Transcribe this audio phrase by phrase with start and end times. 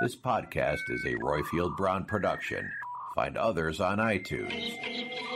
[0.00, 2.70] This podcast is a Roifield Brown production.
[3.14, 4.74] Find others on iTunes.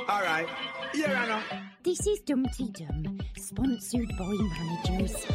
[0.09, 0.49] All right.
[0.95, 1.43] Yeah, I know.
[1.83, 5.27] This is DumTeeDum, sponsored by managers.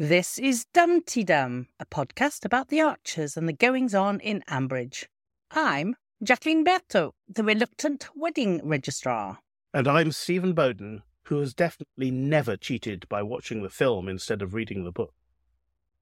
[0.00, 5.06] This is DumTeeDum, a podcast about the archers and the goings on in Ambridge.
[5.50, 9.40] I'm Jacqueline Berto, the reluctant wedding registrar.
[9.74, 14.54] And I'm Stephen Bowden, who has definitely never cheated by watching the film instead of
[14.54, 15.12] reading the book.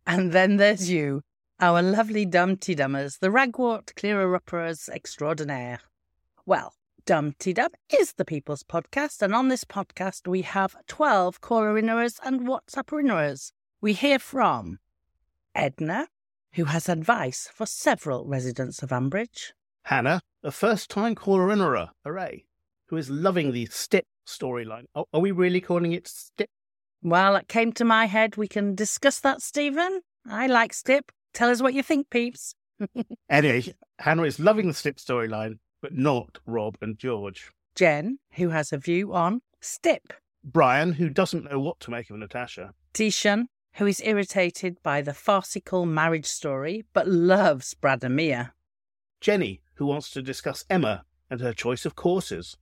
[0.07, 1.23] And then there's you,
[1.59, 5.81] our lovely Dumpty Dummers, the ragwort clearer-uppers extraordinaire.
[6.45, 6.75] Well,
[7.07, 13.51] DumTeeDum is the People's Podcast, and on this podcast we have 12 caller-innerers and WhatsApp-innerers.
[13.81, 14.79] We hear from
[15.57, 16.07] Edna,
[16.53, 19.53] who has advice for several residents of Ambridge.
[19.85, 22.47] Hannah, a first time caller innerer, hooray,
[22.87, 23.67] who is loving the
[24.27, 24.85] storyline.
[24.95, 26.51] Oh, are we really calling it Stip?
[27.03, 28.37] Well, it came to my head.
[28.37, 30.01] We can discuss that, Stephen.
[30.29, 31.13] I like Stip.
[31.33, 32.55] Tell us what you think, peeps.
[33.31, 37.51] Anyway, Hannah is loving the Stip storyline, but not Rob and George.
[37.75, 40.13] Jen, who has a view on Stip.
[40.45, 42.73] Brian, who doesn't know what to make of Natasha.
[42.93, 48.55] Titian, who is irritated by the farcical marriage story but loves Brad and Mia.
[49.21, 52.57] Jenny, who wants to discuss Emma and her choice of courses.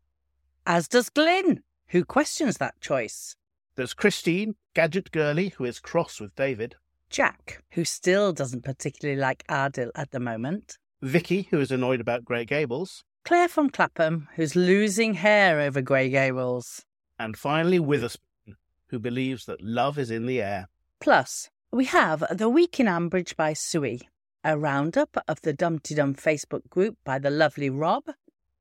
[0.67, 3.37] As does Glynn, who questions that choice.
[3.77, 6.77] There's Christine, GadgetGirlie, who is cross with David.
[7.11, 10.79] Jack, who still doesn't particularly like Adil at the moment.
[11.03, 13.05] Vicky, who is annoyed about Grey Gables.
[13.27, 16.87] Claire from Clapham, who's losing hair over Grey Gables.
[17.19, 20.69] And finally, Witherspoon, who believes that love is in the air.
[20.99, 24.09] Plus, we have The Week in Ambridge by Suey,
[24.43, 28.05] a roundup of the DumTeeDum Facebook group by the lovely Rob,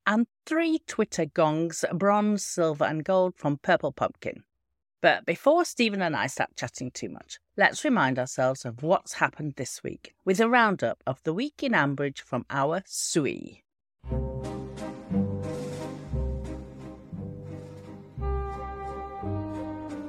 [0.06, 4.44] and three Twitter gongs, bronze, silver, and gold from Purple Pumpkin.
[5.02, 9.54] But before Stephen and I start chatting too much, let's remind ourselves of what's happened
[9.58, 13.64] this week with a roundup of the week in Ambridge from our Suey.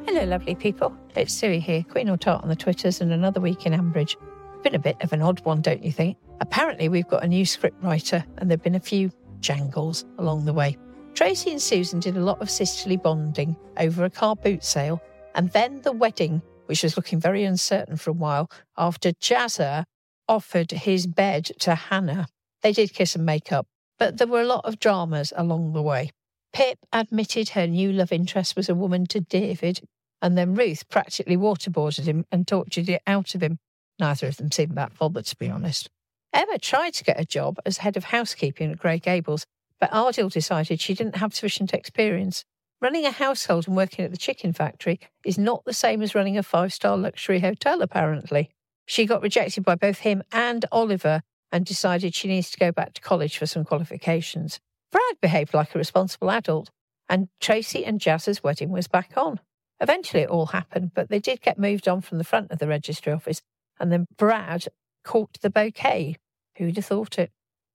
[0.06, 0.96] Hello, lovely people.
[1.16, 4.14] It's Suey here, Queen or Tart on the Twitters, and another week in Ambridge.
[4.62, 6.16] Been a bit of an odd one, don't you think?
[6.40, 9.10] Apparently, we've got a new script writer, and there have been a few
[9.44, 10.76] jangles along the way.
[11.14, 15.00] Tracy and Susan did a lot of sisterly bonding over a car boot sale,
[15.36, 19.84] and then the wedding, which was looking very uncertain for a while after Jazzer
[20.26, 22.26] offered his bed to Hannah.
[22.62, 23.66] They did kiss and make up,
[23.98, 26.10] but there were a lot of dramas along the way.
[26.52, 29.80] Pip admitted her new love interest was a woman to David,
[30.22, 33.58] and then Ruth practically waterboarded him and tortured it out of him.
[34.00, 35.90] Neither of them seemed that bothered, to be honest.
[36.34, 39.46] Emma tried to get a job as head of housekeeping at Grey Gables,
[39.78, 42.44] but Adil decided she didn't have sufficient experience.
[42.80, 46.36] Running a household and working at the chicken factory is not the same as running
[46.36, 48.50] a five star luxury hotel, apparently.
[48.84, 51.22] She got rejected by both him and Oliver
[51.52, 54.58] and decided she needs to go back to college for some qualifications.
[54.90, 56.68] Brad behaved like a responsible adult,
[57.08, 59.38] and Tracy and Jazz's wedding was back on.
[59.80, 62.66] Eventually, it all happened, but they did get moved on from the front of the
[62.66, 63.40] registry office,
[63.78, 64.66] and then Brad
[65.04, 66.16] caught the bouquet.
[66.56, 67.30] Who'd have thought it?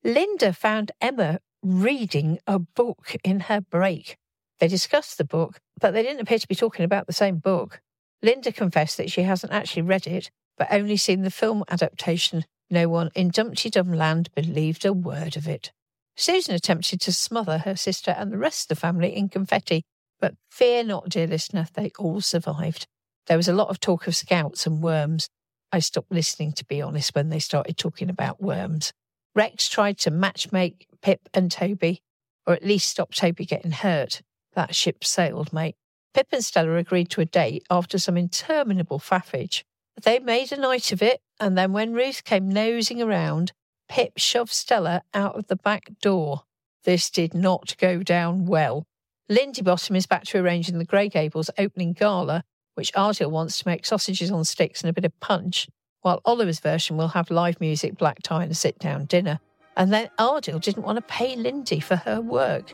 [0.06, 4.18] Lynda found Emma reading a book in her break.
[4.60, 7.82] They discussed the book, but they didn't appear to be talking about the same book.
[8.24, 12.88] Lynda confessed that she hasn't actually read it, but only seen the film adaptation, no
[12.88, 15.72] one in DumTeeDum Land believed a word of it.
[16.16, 19.84] Susan attempted to smother her sister and the rest of the family in confetti,
[20.20, 22.86] but fear not, dear listener, they all survived.
[23.28, 25.30] There was a lot of talk of scouts and worms.
[25.72, 28.94] I stopped listening, to be honest, when they started talking about worms.
[29.36, 32.02] Rex tried to matchmake Pip and Toby,
[32.48, 34.22] or at least stop Toby getting hurt.
[34.54, 35.76] That ship sailed, mate.
[36.14, 39.64] Pip and Stella agreed to a date after some interminable faffage.
[40.02, 43.52] They made a night of it, and then when Ruth came nosing around,
[43.88, 46.44] Pip shoved Stella out of the back door.
[46.84, 48.88] This did not go down well.
[49.28, 52.44] Lindy Bottom is back to arranging the Grey Gables opening gala,
[52.80, 55.68] which Adil wants to make sausages on sticks and a bit of punch,
[56.00, 59.42] while Oliver's version will have live music, black tie, and a sit down dinner.
[59.76, 62.72] And then Adil didn't want to pay Lindy for her work.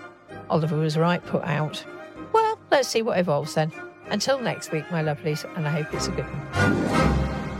[0.47, 1.83] Oliver was right put out.
[2.33, 3.71] Well, let's see what evolves then.
[4.05, 7.55] Until next week, my lovelies, and I hope it's a good one.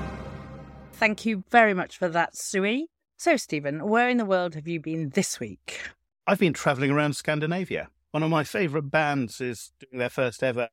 [0.94, 2.90] Thank you very much for that, Suey.
[3.18, 5.82] So, Stephen, where in the world have you been this week?
[6.28, 7.90] I've been travelling around Scandinavia.
[8.12, 10.70] One of my favourite bands is doing their first ever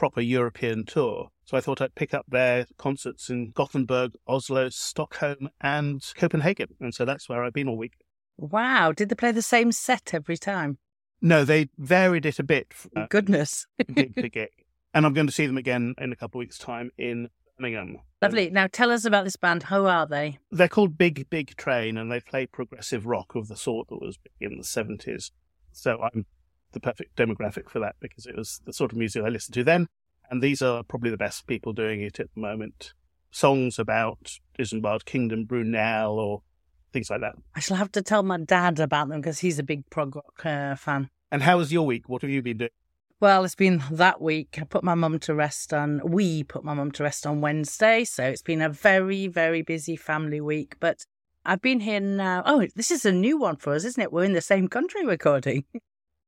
[0.00, 1.28] proper European tour.
[1.44, 6.68] So I thought I'd pick up their concerts in Gothenburg, Oslo, Stockholm, and Copenhagen.
[6.80, 7.98] And so that's where I've been all week.
[8.38, 8.92] Wow.
[8.92, 10.78] Did they play the same set every time?
[11.20, 12.72] No, they varied it a bit.
[12.96, 13.66] Uh, Goodness.
[13.92, 14.48] gig to gig.
[14.94, 17.98] And I'm going to see them again in a couple of weeks' time in Birmingham.
[18.22, 18.48] Lovely.
[18.48, 19.64] Now tell us about this band.
[19.64, 20.38] Who are they?
[20.50, 24.18] They're called Big Big Train, and they play progressive rock of the sort that was
[24.40, 25.30] in the 70s.
[25.72, 26.24] So I'm
[26.72, 29.64] the perfect demographic for that because it was the sort of music I listened to
[29.64, 29.86] then.
[30.30, 32.94] And these are probably the best people doing it at the moment.
[33.32, 36.42] Songs about Isambard Kingdom, Brunel, or
[36.92, 37.34] things like that.
[37.54, 40.44] I shall have to tell my dad about them because he's a big prog rock
[40.44, 41.10] uh, fan.
[41.32, 42.08] And how was your week?
[42.08, 42.70] What have you been doing?
[43.20, 44.56] Well, it's been that week.
[44.58, 48.04] I put my mum to rest on, we put my mum to rest on Wednesday.
[48.04, 50.76] So it's been a very, very busy family week.
[50.80, 51.04] But
[51.44, 52.42] I've been here now.
[52.46, 54.12] Oh, this is a new one for us, isn't it?
[54.12, 55.64] We're in the same country recording.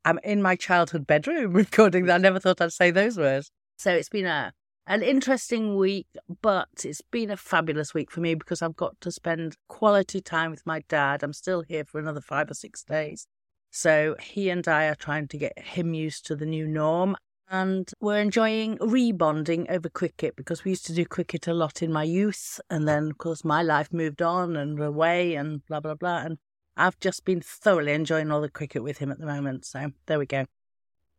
[0.04, 2.06] I'm in my childhood bedroom recording.
[2.06, 2.16] That.
[2.16, 3.50] I never thought I'd say those words.
[3.76, 4.52] So it's been a
[4.87, 6.08] an interesting week,
[6.40, 10.50] but it's been a fabulous week for me because I've got to spend quality time
[10.50, 11.22] with my dad.
[11.22, 13.26] I'm still here for another five or six days.
[13.70, 17.16] So he and I are trying to get him used to the new norm.
[17.49, 21.93] And we're enjoying rebonding over cricket because we used to do cricket a lot in
[21.93, 22.60] my youth.
[22.69, 26.22] And then, of course, my life moved on and away and blah, blah, blah.
[26.22, 26.38] And
[26.77, 29.65] I've just been thoroughly enjoying all the cricket with him at the moment.
[29.65, 30.47] So there we go.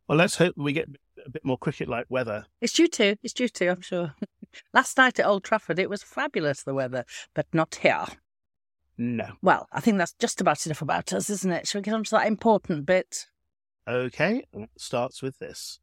[0.08, 0.88] Well, let's hope we get
[1.24, 2.46] a bit more cricket like weather.
[2.60, 3.16] It's due to.
[3.22, 4.14] It's due to, I'm sure.
[4.74, 7.04] Last night at Old Trafford, it was fabulous, the weather,
[7.34, 8.04] but not here.
[8.98, 9.32] No.
[9.42, 11.66] Well, I think that's just about enough about us, isn't it?
[11.66, 13.26] Shall we get on to that important bit?
[13.88, 15.80] Okay, it starts with this.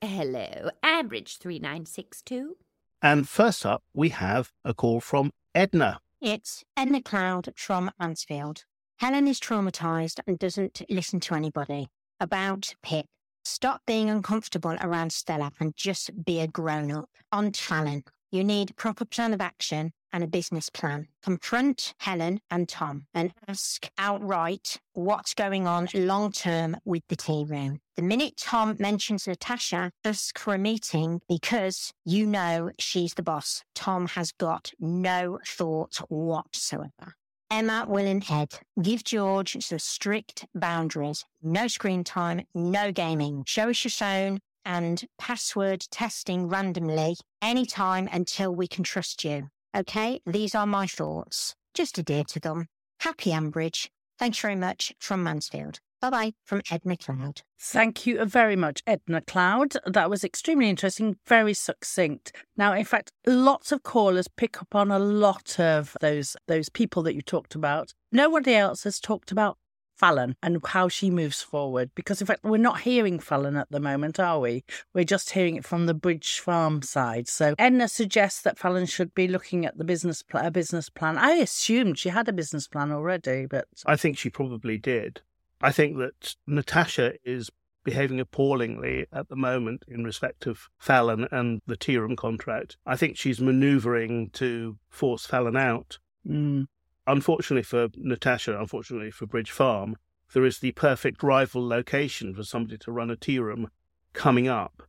[0.00, 2.56] Hello, Ambridge 3962.
[3.00, 6.00] And first up, we have a call from Edna.
[6.20, 8.64] It's Edna Cloud from Mansfield.
[8.98, 11.88] Helen is traumatized and doesn't listen to anybody.
[12.18, 13.06] About Pip.
[13.44, 17.08] Stop being uncomfortable around Stella and just be a grown up.
[17.30, 18.02] On Fallon,
[18.32, 21.08] you need proper plan of action and a business plan.
[21.22, 27.44] Confront Helen and Tom and ask outright what's going on long term with the tea
[27.48, 27.80] room.
[27.96, 33.62] The minute Tom mentions Natasha, ask for a meeting because you know she's the boss.
[33.74, 37.14] Tom has got no thought whatsoever.
[37.50, 38.50] Emma, Will, and Ed,
[38.82, 41.24] give George some strict boundaries.
[41.42, 43.44] No screen time, no gaming.
[43.46, 49.48] Show us your phone and password testing randomly anytime until we can trust you.
[49.76, 51.54] Okay, these are my thoughts.
[51.74, 52.66] Just adhere to them.
[53.00, 53.88] Happy Ambridge.
[54.18, 55.80] Thanks very much from Mansfield.
[56.00, 57.42] Bye bye from Edna Cloud.
[57.60, 59.74] Thank you very much, Edna Cloud.
[59.84, 62.32] That was extremely interesting, very succinct.
[62.56, 67.02] Now, in fact, lots of callers pick up on a lot of those those people
[67.02, 67.92] that you talked about.
[68.12, 69.58] Nobody else has talked about
[69.98, 73.80] Fallon and how she moves forward because, in fact, we're not hearing Fallon at the
[73.80, 74.64] moment, are we?
[74.94, 77.28] We're just hearing it from the Bridge Farm side.
[77.28, 81.18] So Edna suggests that Fallon should be looking at the business pl- a business plan.
[81.18, 85.20] I assumed she had a business plan already, but I think she probably did.
[85.60, 87.50] I think that Natasha is
[87.84, 92.76] behaving appallingly at the moment in respect of Fallon and the tea contract.
[92.86, 95.98] I think she's manoeuvring to force Fallon out.
[96.26, 96.66] mm,
[97.08, 99.96] Unfortunately for Natasha, unfortunately for Bridge Farm,
[100.34, 103.70] there is the perfect rival location for somebody to run a tea room
[104.12, 104.82] coming up.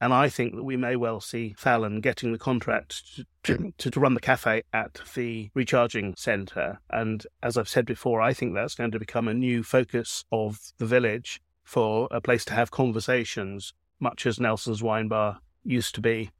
[0.00, 4.00] And I think that we may well see Fallon getting the contract to, to, to
[4.00, 6.80] run the cafe at the recharging centre.
[6.90, 10.58] And as I've said before, I think that's going to become a new focus of
[10.78, 11.40] the village.
[11.66, 16.30] for a place to have conversations, much as Nelson's Wine Bar used to be.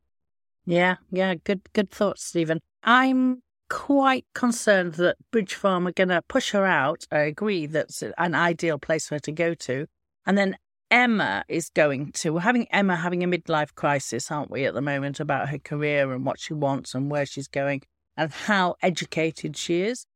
[0.65, 2.61] Yeah, yeah, good good thoughts, Stephen.
[2.83, 7.07] I'm quite concerned that Bridge Farm are going to push her out.
[7.11, 9.87] I agree that's an ideal place for her to go to.
[10.25, 10.57] And then
[10.91, 12.35] Emma is going to.
[12.35, 16.13] We're having Emma having a midlife crisis, aren't we, at the moment, about her career
[16.13, 17.83] and what she wants and where she's going
[18.17, 20.07] and how educated she is.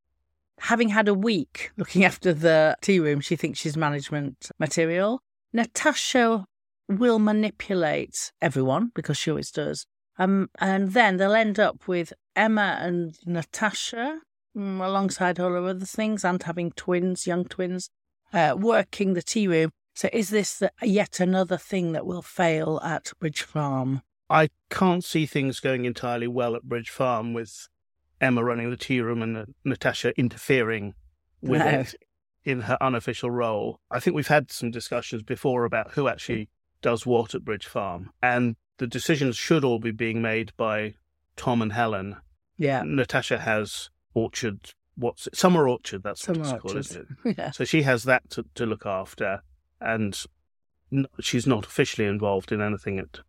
[0.60, 5.22] Having had a week looking after the tea room, she thinks she's management material.
[5.52, 6.44] Natasha
[6.88, 9.86] will manipulate everyone because she always does.
[10.20, 14.20] Um, and then they'll end up with Emma and Natasha
[14.56, 17.88] mm, alongside all of other things and having twins, young twins,
[18.34, 19.70] uh, working the tea room.
[19.94, 24.02] So is this the, yet another thing that will fail at Bridge Farm?
[24.28, 27.68] I can't see things going entirely well at Bridge Farm with
[28.20, 30.92] Emma running the tea room and uh, Natasha interfering
[31.40, 31.66] with No.
[31.66, 31.94] it
[32.44, 33.80] in her unofficial role.
[33.90, 36.50] I think we've had some discussions before about who actually
[36.82, 40.94] does what at Bridge Farm, and the decisions should all be being made by
[41.36, 42.16] Tom and Helen.
[42.56, 42.82] Yeah.
[42.84, 45.36] Natasha has Orchard, what's it?
[45.36, 46.78] Summer Orchard, that's what it's called, Orchard.
[46.78, 47.36] isn't it?
[47.38, 47.50] Yeah.
[47.52, 49.42] So she has that to, to look after,
[49.80, 50.18] and
[50.92, 53.20] n- she's not officially involved in anything at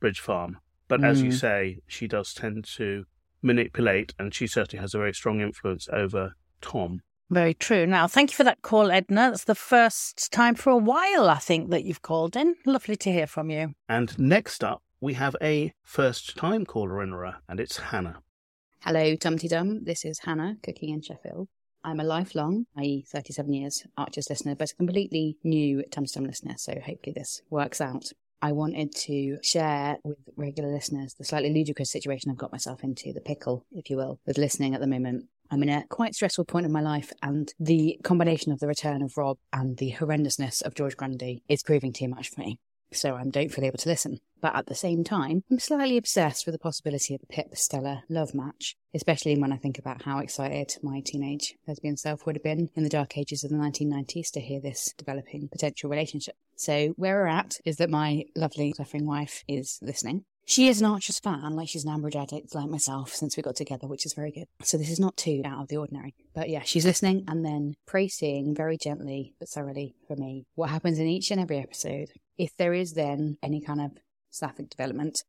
[0.00, 0.58] Bridge Farm.
[0.88, 1.40] But as you Mm.
[1.40, 3.04] say, she does tend to
[3.42, 7.00] manipulate, and she certainly has a very strong influence over Tom.
[7.30, 7.86] Very true.
[7.86, 9.30] Now, thank you for that call, Edna.
[9.30, 12.56] That's the first time for a while, I think, that you've called in.
[12.64, 13.74] Lovely to hear from you.
[13.88, 18.22] And next up, we have a first time caller in her, and it's Hannah.
[18.80, 19.84] Hello, Tumty Dum.
[19.84, 21.48] This is Hannah, cooking in Sheffield.
[21.84, 26.54] I'm a lifelong, i.e., 37 years, Archers listener, but a completely new Tumty Dum listener,
[26.56, 28.10] so hopefully this works out.
[28.40, 33.12] I wanted to share with regular listeners the slightly ludicrous situation I've got myself into,
[33.12, 35.26] the pickle, if you will, with listening at the moment.
[35.50, 39.02] I'm in a quite stressful point in my life, and the combination of the return
[39.02, 42.58] of Rob and the horrendousness of George Grundy is proving too much for me.
[42.92, 44.20] So I don't feel able to listen.
[44.40, 48.04] But at the same time, I'm slightly obsessed with the possibility of a Pip Stella
[48.08, 52.42] love match, especially when I think about how excited my teenage lesbian self would have
[52.42, 56.36] been in the dark ages of the 1990s to hear this developing potential relationship.
[56.56, 60.24] So where we're at is that my lovely suffering wife is listening.
[60.48, 63.54] She is an Archers fan, like she's an Ambridge addict like myself since we got
[63.54, 64.46] together, which is very good.
[64.62, 66.14] So this is not too out of the ordinary.
[66.34, 70.98] But yeah, she's listening and then praising very gently but thoroughly for me what happens
[70.98, 72.12] in each and every episode.
[72.38, 73.90] If there is then any kind of
[74.30, 75.22] sapphic development,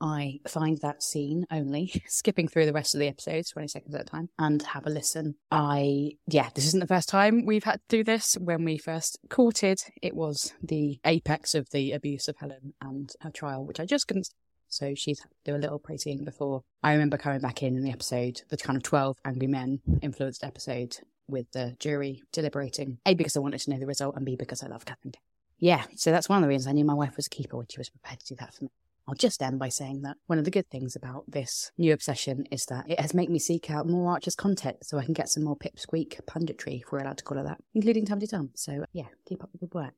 [0.00, 4.00] I find that scene only, skipping through the rest of the episodes, 20 seconds at
[4.00, 5.34] a time, and have a listen.
[5.50, 8.38] I, yeah, this isn't the first time we've had to do this.
[8.40, 13.30] When we first courted, it was the apex of the abuse of Helen and her
[13.30, 14.30] trial, which I just couldn't.
[14.72, 16.62] So she's had to do a little praising before.
[16.82, 20.42] I remember coming back in in the episode, the kind of 12 Angry Men influenced
[20.42, 20.98] episode
[21.28, 22.98] with the jury deliberating.
[23.06, 25.14] A, because I wanted to know the result, and B, because I love Catherine.
[25.58, 27.66] Yeah, so that's one of the reasons I knew my wife was a keeper when
[27.68, 28.70] she was prepared to do that for me.
[29.06, 32.46] I'll just end by saying that one of the good things about this new obsession
[32.50, 35.28] is that it has made me seek out more Archer's content so I can get
[35.28, 38.50] some more pipsqueak punditry, if we're allowed to call it that, including Tumty Tum.
[38.54, 39.94] So, yeah, keep up the good work.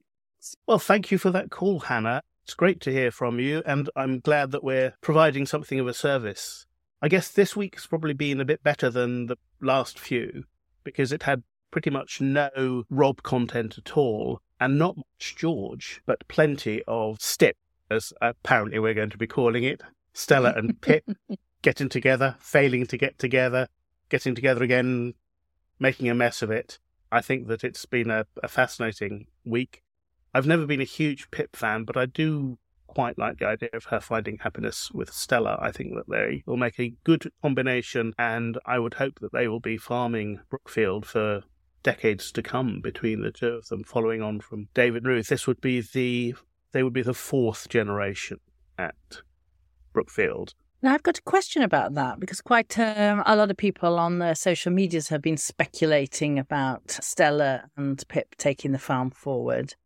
[0.67, 2.23] Well, thank you for that call, Hannah.
[2.45, 5.95] It's great to hear from you, and I'm glad that we're providing something of a
[5.95, 6.67] service.
[7.01, 10.45] I guess this week's probably been a bit better than the last few
[10.85, 16.29] because it had pretty much no Rob content at all, and not much George, but
[16.29, 17.57] plenty of Stip,
[17.91, 19.81] as apparently we're going to be calling it.
[20.13, 21.05] Stella and Pip
[21.63, 23.69] getting together, failing to get together,
[24.11, 25.15] getting together again,
[25.79, 26.79] making a mess of it.
[27.11, 29.83] I think that it's been a, a fascinating week.
[30.35, 33.85] I've never been a huge Pip fan, but I do quite like the idea of
[33.87, 35.57] her finding happiness with Stella.
[35.61, 39.47] I think that they will make a good combination, and I would hope that they
[39.47, 41.43] will be farming Brookfield for
[41.85, 45.29] decades to come between the two of them, following on from David Ruth.
[45.29, 46.35] This would be the
[46.73, 48.41] they would be the fourth generation
[48.77, 49.23] at
[49.93, 50.55] Brookfield.
[50.83, 54.19] Now, I've got a question about that because quite um, a lot of people on
[54.19, 59.77] the social medias have been speculating about Stella and Pip taking the farm forward.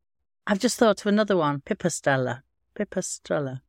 [0.50, 2.42] I've just thought of another one, Pippa Stella.
[2.74, 3.60] Pippa Stella.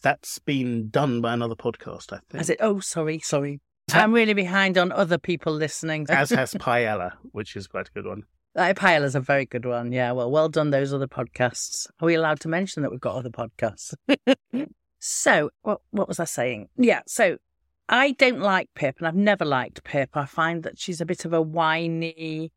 [0.00, 2.40] That's been done by another podcast, I think.
[2.40, 2.56] As it?
[2.58, 3.60] Oh, sorry, sorry.
[3.92, 6.06] I'm really behind on other people listening.
[6.08, 8.22] As has Paella, which is quite a good one.
[8.56, 9.92] Uh, Paella's a very good one.
[9.92, 11.86] Yeah, well, well done, those other podcasts.
[12.00, 13.92] Are we allowed to mention that we've got other podcasts?
[14.98, 16.70] so, what, what was I saying?
[16.78, 17.36] Yeah, so
[17.90, 20.10] I don't like Pip, and I've never liked Pip.
[20.14, 22.52] I find that she's a bit of a whiny,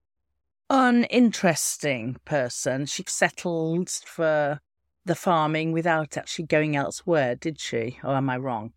[0.70, 2.86] uninteresting person.
[2.86, 4.60] She settled for
[5.06, 8.00] the farming without actually going elsewhere, did she?
[8.04, 8.74] Or am I wrong?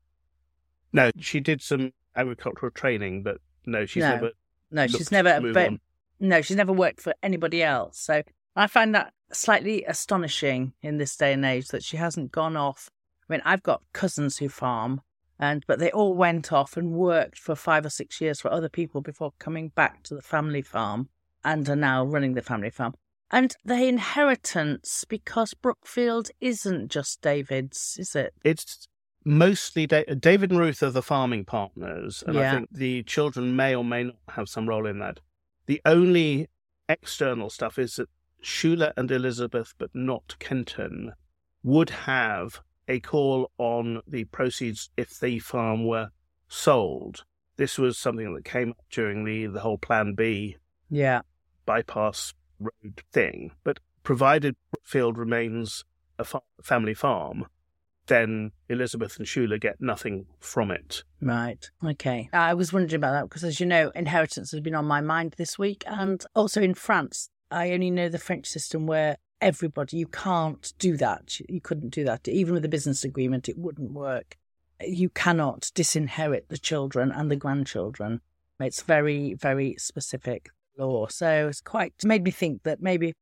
[0.93, 4.11] No, she did some agricultural training, but no, she's No.
[4.11, 4.31] never.
[4.71, 5.41] No, she's never.
[5.53, 5.81] But on.
[6.19, 7.99] no, she's never worked for anybody else.
[7.99, 8.23] So
[8.57, 12.91] I find that slightly astonishing in this day and age that she hasn't gone off.
[13.29, 15.03] I mean, I've got cousins who farm,
[15.39, 18.69] and but they all went off and worked for five or six years for other
[18.69, 21.09] people before coming back to the family farm
[21.45, 22.95] and are now running the family farm.
[23.31, 28.35] And the inheritance, because Brookfield isn't just David's, is it?
[28.45, 28.87] It's
[29.25, 32.53] mostly da- David and Ruth are the farming partners, and Yeah.
[32.53, 35.21] I think the children may or may not have some role in that.
[35.67, 36.49] The only
[36.89, 38.09] external stuff is that
[38.43, 41.13] Shula and Elizabeth, but not Kenton,
[41.65, 46.11] would have a call on the proceeds if the farm were
[46.47, 47.25] sold.
[47.57, 50.59] This was something that came up during the, the whole Plan B
[50.91, 51.23] Yeah.
[51.65, 53.53] bypass road thing.
[53.65, 55.85] But provided Brookfield remains
[56.19, 57.47] a fa- family farm,
[58.07, 61.03] then Elizabeth and Shula get nothing from it.
[61.21, 61.69] Right.
[61.85, 62.29] Okay.
[62.33, 65.35] I was wondering about that because, as you know, inheritance has been on my mind
[65.37, 65.83] this week.
[65.87, 70.97] And also in France, I only know the French system where everybody, you can't do
[70.99, 71.39] that.
[71.49, 72.29] You couldn't do that.
[72.29, 74.37] Even with a business agreement, it wouldn't work.
[74.81, 78.21] You cannot disinherit the children and the grandchildren.
[78.61, 81.07] It's very, very specific law.
[81.09, 83.15] So it's quite made me think that maybe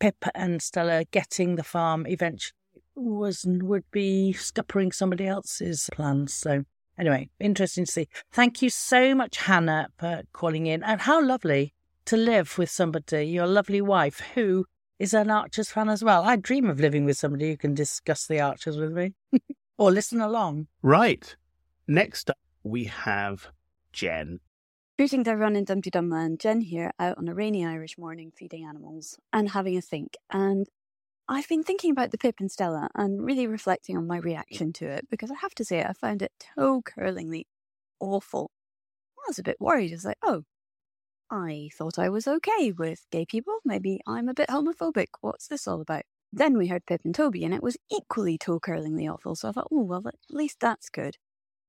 [0.00, 2.52] Pip and Stella getting the farm eventually
[2.94, 6.32] was would be scuppering somebody else's plans.
[6.34, 6.64] So
[6.98, 8.08] anyway, interesting to see.
[8.32, 10.82] Thank you so much, Hannah, for calling in.
[10.82, 11.74] And how lovely
[12.06, 14.66] to live with somebody, your lovely wife, who
[14.98, 16.22] is an Archers fan as well.
[16.22, 19.14] I dream of living with somebody who can discuss the Archers with me
[19.78, 20.68] or listen along.
[20.82, 21.34] Right.
[21.86, 23.48] Next up, we have
[23.92, 24.40] Jen.
[24.96, 26.38] Greetings everyone in Dumpty Dumland.
[26.38, 30.16] Jen here, out on a rainy Irish morning feeding animals and having a think.
[30.30, 30.68] And
[31.28, 34.86] I've been thinking about the Pip and Stella and really reflecting on my reaction to
[34.86, 37.48] it because I have to say I found it toe curlingly
[37.98, 38.52] awful.
[39.18, 39.90] I was a bit worried.
[39.90, 40.44] I was like, oh,
[41.28, 43.58] I thought I was okay with gay people.
[43.64, 45.08] Maybe I'm a bit homophobic.
[45.22, 46.04] What's this all about?
[46.32, 49.34] Then we heard Pip and Toby and it was equally toe curlingly awful.
[49.34, 51.16] So I thought, oh, well, at least that's good.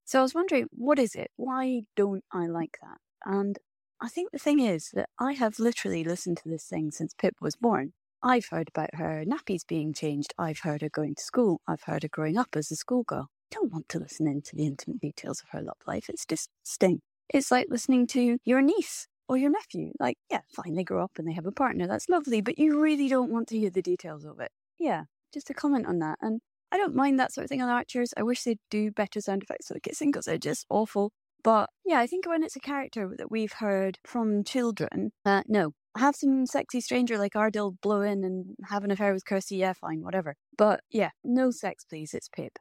[0.03, 1.31] So I was wondering, what is it?
[1.37, 2.99] Why don't I like that?
[3.25, 3.57] And
[4.01, 7.35] I think the thing is that I have literally listened to this thing since Pip
[7.41, 7.93] was born.
[8.21, 10.33] I've heard about her nappies being changed.
[10.37, 11.61] I've heard her going to school.
[11.67, 13.29] I've heard her growing up as a schoolgirl.
[13.51, 16.09] I don't want to listen into the intimate details of her love life.
[16.09, 17.01] It's disgusting.
[17.29, 19.91] It's like listening to your niece or your nephew.
[19.99, 21.87] Like, yeah, fine, they grow up and they have a partner.
[21.87, 24.51] That's lovely, but you really don't want to hear the details of it.
[24.79, 26.17] Yeah, just a comment on that.
[26.21, 28.13] And I don't mind that sort of thing on Archers.
[28.17, 31.11] I wish they'd do better sound effects for the kissing because they're just awful.
[31.45, 35.73] But yeah, I think when it's a character that we've heard from children, uh, no.
[35.95, 39.71] Have some sexy stranger like Ardell blow in and have an affair with Kirsty, yeah,
[39.71, 40.35] fine, whatever.
[40.57, 42.13] But yeah, no sex, please.
[42.13, 42.57] It's Pip.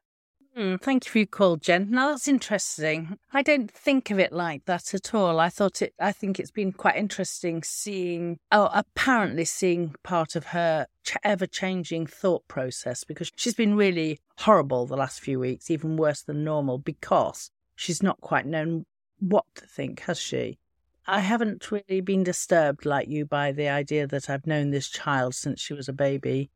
[0.54, 1.90] Hmm, thank you for your call, Jen.
[1.90, 3.18] Now that's interesting.
[3.32, 5.40] I don't think of it like that at all.
[5.40, 5.94] I thought it.
[5.98, 12.06] I think it's been quite interesting seeing, oh, apparently seeing part of her ch- ever-changing
[12.06, 16.78] thought process because she's been really horrible the last few weeks, even worse than normal
[16.78, 18.86] because she's not quite known
[19.20, 20.58] what to think, has she?
[21.06, 25.34] I haven't really been disturbed like you by the idea that I've known this child
[25.34, 26.50] since she was a baby,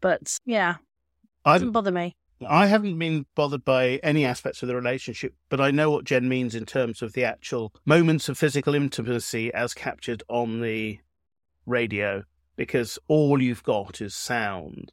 [0.00, 0.76] but yeah,
[1.44, 2.14] I doesn't bother me.
[2.46, 6.28] I haven't been bothered by any aspects of the relationship, but I know what Jen
[6.28, 10.98] means in terms of the actual moments of physical intimacy as captured on the
[11.66, 12.24] radio,
[12.56, 14.92] because all you've got is sound.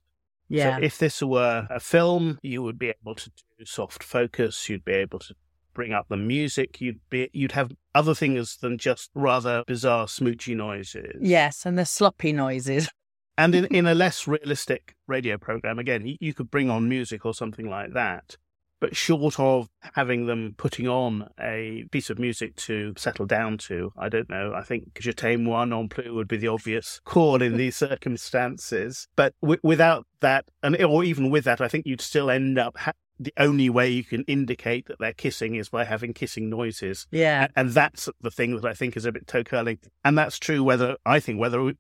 [0.49, 0.77] Yeah.
[0.77, 4.69] So if this were a film, you would be able to do soft focus.
[4.69, 5.35] You'd be able to
[5.77, 6.81] bring up the music.
[6.81, 11.15] You'd be you'd have other things than just rather bizarre smoochy noises.
[11.21, 12.89] Yes, and the sloppy noises.
[13.39, 17.23] And in, in a less realistic radio program, again, you, you could bring on music
[17.23, 18.35] or something like that.
[18.79, 23.91] But short of having them putting on a piece of music to settle down to,
[23.95, 24.53] I don't know.
[24.55, 29.07] I think Je t'aime moi non plus would be the obvious call in these circumstances.
[29.15, 32.75] But w- without that, and or even with that, I think you'd still end up.
[32.77, 37.07] Ha- the only way you can indicate that they're kissing is by having kissing noises.
[37.11, 37.47] Yeah.
[37.55, 39.79] And that's the thing that I think is a bit toe curling.
[40.05, 41.73] And that's true whether, I think, whether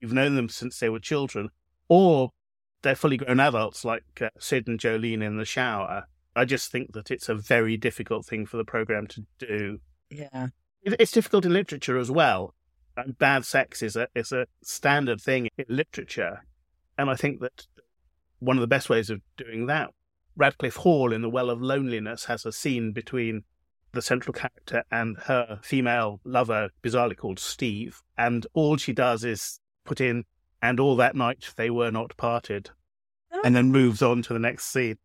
[0.00, 1.48] you've known them since they were children
[1.88, 2.30] or
[2.82, 6.04] they're fully grown adults like uh, Sid and Jolene in the shower.
[6.36, 9.80] I just think that it's a very difficult thing for the program to do.
[10.10, 10.48] Yeah.
[10.82, 12.54] It- It's difficult in literature as well.
[12.96, 16.44] And bad sex is a is a standard thing in literature,
[16.96, 17.66] and I think that
[18.38, 19.90] one of the best ways of doing that,
[20.38, 23.44] Radclyffe Hall in The Well of Loneliness has a scene between
[23.92, 29.60] the central character and her female lover, bizarrely called Steve, and all she does is
[29.84, 30.24] put in,
[30.60, 32.70] and all that night they were not parted,
[33.44, 34.98] and then moves on to the next scene.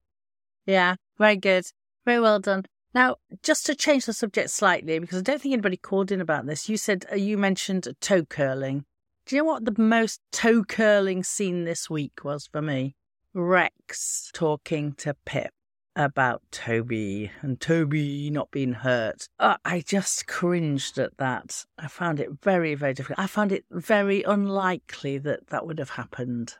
[0.65, 1.65] Yeah, very good.
[2.05, 2.65] Very well done.
[2.93, 6.47] Now, just to change the subject slightly, because I don't think anybody called in about
[6.47, 8.85] this, you said uh, you mentioned toe curling.
[9.27, 12.95] Do you know what the most toe curling scene this week was for me?
[13.33, 15.51] Rex talking to Pip
[15.95, 19.27] about Toby and Toby not being hurt.
[19.39, 21.65] Uh, I just cringed at that.
[21.77, 23.19] I found it very, very difficult.
[23.19, 26.55] I found it very unlikely that that would have happened.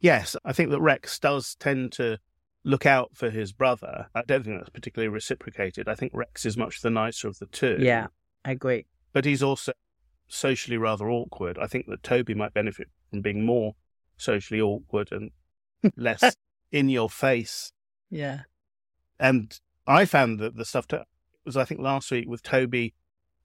[0.00, 2.18] Yes, I think that Rex does tend to
[2.64, 4.08] look out for his brother.
[4.14, 5.88] I don't think that's particularly reciprocated.
[5.88, 7.76] I think Rex is much the nicer of the two.
[7.78, 8.08] Yeah,
[8.44, 8.86] I agree.
[9.12, 9.72] But he's also
[10.26, 11.58] socially rather awkward.
[11.58, 13.74] I think that Toby might benefit from being more
[14.16, 15.30] socially awkward and
[15.96, 16.36] less
[16.72, 17.72] in your face.
[18.10, 18.40] Yeah.
[19.18, 21.04] And I found that the stuff to,
[21.44, 22.94] was, I think, last week with Toby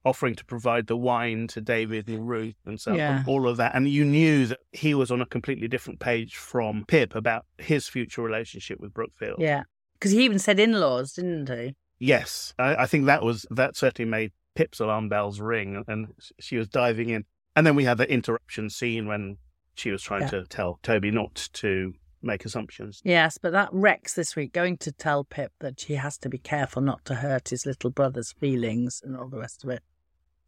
[0.04, 3.24] offering to provide the wine to David and Ruth and so Yeah.
[3.26, 3.74] all of that.
[3.74, 7.88] And you knew that he was on a completely different page from Pip about his
[7.88, 9.40] future relationship with Brookfield.
[9.40, 9.64] Yeah.
[9.94, 11.74] Because he even said in laws, didn't he?
[11.98, 16.56] Yes, I, I think that was that certainly made Pip's alarm bells ring, and she
[16.58, 17.24] was diving in.
[17.56, 19.38] And then we had the interruption scene when
[19.74, 20.28] she was trying Yeah.
[20.28, 23.00] to tell Toby not to make assumptions.
[23.04, 26.38] Yes, but that Rex this week going to tell Pip that she has to be
[26.38, 29.82] careful not to hurt his little brother's feelings and all the rest of it.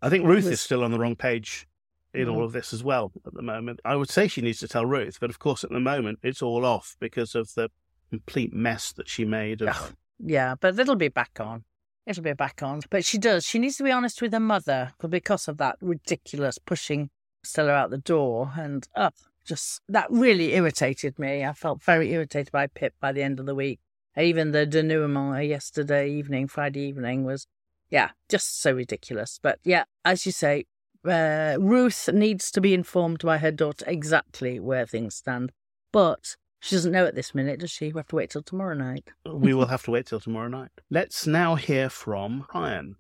[0.03, 1.67] I think Ruth was- is still on the wrong page
[2.15, 2.45] in all Mhm.
[2.45, 3.81] of this as well at the moment.
[3.85, 6.41] I would say she needs to tell Ruth, but of course at the moment it's
[6.43, 7.71] all off because of the
[8.11, 11.65] complete mess that she made of Yeah, but it'll be back on.
[12.07, 12.81] It'll be back on.
[12.89, 13.45] But she does.
[13.45, 17.11] She needs to be honest with her mother because of that ridiculous pushing
[17.45, 18.53] Stella out the door.
[18.57, 19.15] And up,
[19.49, 21.45] just that really irritated me.
[21.45, 23.81] I felt very irritated by Pip by the end of the week.
[24.17, 27.47] Even the denouement yesterday evening, Friday evening, was,
[27.89, 29.39] yeah, just so ridiculous.
[29.43, 30.67] But yeah, as you say,
[31.05, 35.53] uh, Ruth needs to be informed by her daughter exactly where things stand.
[35.93, 37.93] But she doesn't know at this minute, does she?
[37.93, 39.09] We have to wait till tomorrow night.
[39.25, 40.71] we will have to wait till tomorrow night.
[40.91, 42.97] Let's now hear from Ryan.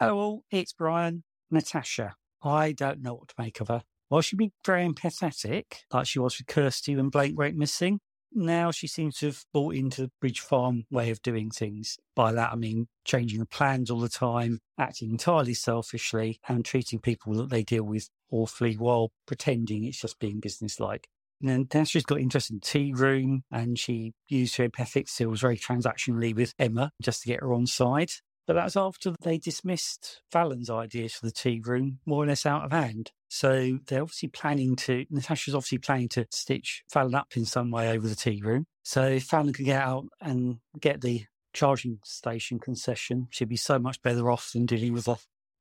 [0.00, 0.44] Hello, all.
[0.50, 1.22] It's Brian.
[1.50, 2.14] Natasha.
[2.42, 3.82] I don't know what to make of her.
[4.08, 8.00] While she'd been very empathetic, like she was with Kirsty when Blake went missing,
[8.36, 11.96] now she seems to have bought into the Bridge Farm way of doing things.
[12.16, 16.98] By that, I mean changing the plans all the time, acting entirely selfishly, and treating
[16.98, 21.08] people that they deal with awfully while pretending it's just being businesslike.
[21.40, 25.56] And then Natasha's got interest in tea room, and she used her empathic skills very
[25.56, 28.10] transactionally with Emma just to get her on side.
[28.46, 32.44] But that was after they dismissed Fallon's ideas for the tea room, more or less
[32.44, 33.12] out of hand.
[33.34, 37.90] So they're obviously planning to, Natasha's obviously planning to stitch Fallon up in some way
[37.90, 38.68] over the tea room.
[38.84, 43.80] So if Fallon could get out and get the charging station concession, she'd be so
[43.80, 45.08] much better off than dealing with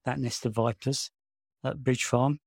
[0.06, 1.10] that nest of vipers
[1.64, 2.38] at Bridge Farm.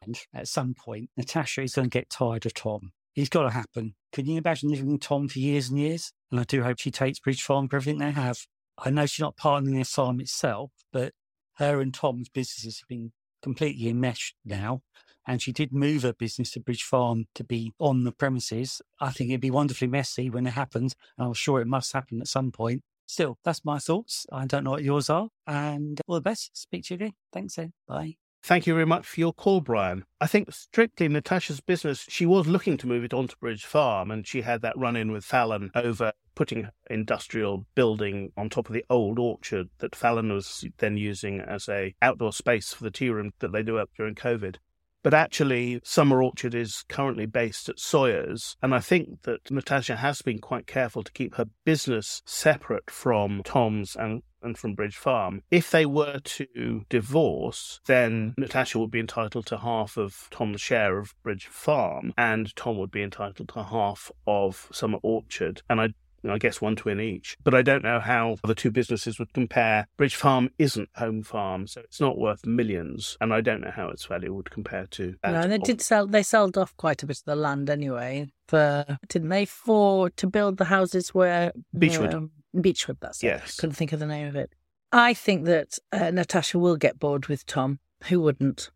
[0.00, 2.92] And at some point, Natasha is going to get tired of Tom.
[3.14, 3.96] It's got to happen.
[4.12, 6.10] Can you imagine living with Tom for years and years?
[6.30, 8.46] And I do hope she takes Bridge Farm for everything they have.
[8.78, 11.12] I know she's not partnering the farm itself, but
[11.56, 14.82] her and Tom's businesses have been completely enmeshed now.
[15.26, 18.80] And she did move her business to Bridge Farm to be on the premises.
[19.00, 20.94] I think it'd be wonderfully messy when it happens.
[21.18, 22.82] And I'm sure it must happen at some point.
[23.06, 24.26] Still, that's my thoughts.
[24.32, 25.28] I don't know what yours are.
[25.46, 26.56] And all the best.
[26.56, 27.12] Speak to you again.
[27.32, 27.72] Thanks, then.
[27.86, 28.19] Bye.
[28.42, 30.04] Thank you very much for your call, Brian.
[30.20, 34.26] I think strictly Natasha's business, she was looking to move it onto Bridge Farm, and
[34.26, 38.84] she had that run in with Fallon over putting industrial building on top of the
[38.88, 43.32] old orchard that Fallon was then using as a outdoor space for the tea room
[43.40, 44.56] that they do up during COVID.
[45.02, 50.20] But actually, Summer Orchard is currently based at Sawyer's, and I think that Natasha has
[50.20, 55.42] been quite careful to keep her business separate from Tom's and and from Bridge Farm.
[55.50, 60.98] If they were to divorce, then Natasha would be entitled to half of Tom's share
[60.98, 65.62] of Bridge Farm, and Tom would be entitled to half of Summer Orchard.
[65.68, 65.88] And I
[66.28, 67.36] I guess one twin each.
[67.42, 69.86] But I don't know how the two businesses would compare.
[69.96, 73.88] Bridge Farm isn't Home Farm, so it's not worth millions, and I don't know how
[73.88, 75.32] its value would compare to that.
[75.32, 76.06] No, they did sell.
[76.06, 78.30] They sold off quite a bit of the land anyway.
[78.48, 79.44] For didn't they?
[79.44, 82.14] For to build the houses where Beechwood.
[82.14, 82.30] um,
[82.60, 82.98] Beechwood.
[83.00, 83.26] That's it.
[83.26, 83.56] Yes.
[83.56, 84.50] Couldn't think of the name of it.
[84.92, 87.78] I think that uh, Natasha will get bored with Tom.
[88.08, 88.70] Who wouldn't?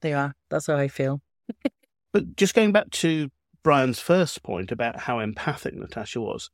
[0.00, 0.36] They are.
[0.48, 1.20] That's how I feel.
[2.12, 3.30] But just going back to
[3.62, 6.50] Brian's first point about how empathic Natasha was,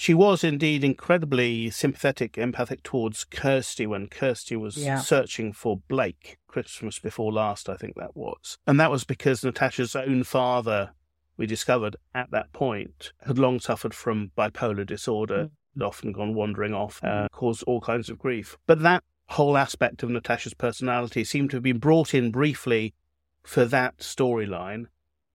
[0.00, 5.00] she was indeed incredibly sympathetic, empathic towards Kirsty when Kirsty was Yeah.
[5.00, 8.58] searching for Blake Christmas before last, I think that was.
[8.64, 10.92] And that was because Natasha's own father,
[11.36, 16.72] we discovered at that point, had long suffered from bipolar disorder, had often gone wandering
[16.74, 18.56] off, uh, caused all kinds of grief.
[18.68, 22.94] But that whole aspect of Natasha's personality seemed to have been brought in briefly
[23.42, 24.86] for that storyline.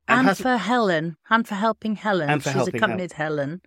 [0.07, 3.61] And, hasn't- for Helen, and for helping Helen, And for she's helping accompanied Helen.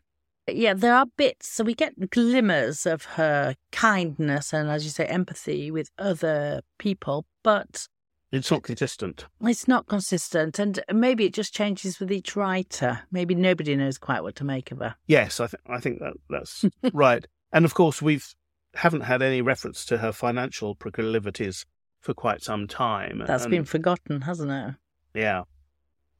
[0.48, 1.48] Yeah, there are bits.
[1.48, 7.26] So we get glimmers of her kindness and, as you say, empathy with other people.
[7.42, 7.88] But
[8.30, 9.26] It's not consistent.
[9.40, 13.00] It's not consistent, and maybe it just changes with each writer.
[13.10, 14.94] Maybe nobody knows quite what to make of her.
[15.06, 17.26] Yes, I, th- I think that that's right.
[17.52, 18.34] And of course, we've
[18.74, 21.64] haven't had any reference to her financial proclivities
[22.00, 23.22] for quite some time.
[23.26, 24.74] That's and, been forgotten, hasn't it?
[25.18, 25.42] Yeah.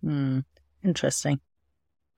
[0.03, 0.41] Hmm.
[0.83, 1.41] Interesting.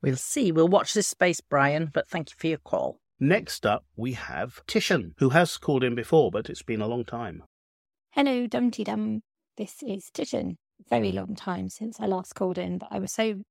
[0.03, 0.53] We'll see.
[0.53, 3.01] We'll watch this space, Brian, but thank you for your call.
[3.21, 7.05] Next up, we have Titian, who has called in before, but it's been a long
[7.05, 7.43] time.
[8.11, 9.21] Hello, DumTeeDum.
[9.57, 10.59] This is Titian.
[10.89, 11.17] Very hmm.
[11.17, 13.43] long time since I last called in, but I was so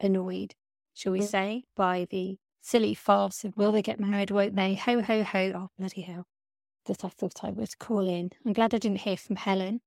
[0.00, 0.54] annoyed,
[0.94, 1.24] shall we hmm.
[1.24, 4.74] say, by the silly farce of will they get married, won't they?
[4.74, 5.52] Ho, ho, ho.
[5.54, 6.26] Oh, bloody hell.
[6.86, 8.30] That I thought I would call in.
[8.44, 9.80] I'm glad I didn't hear from Helen.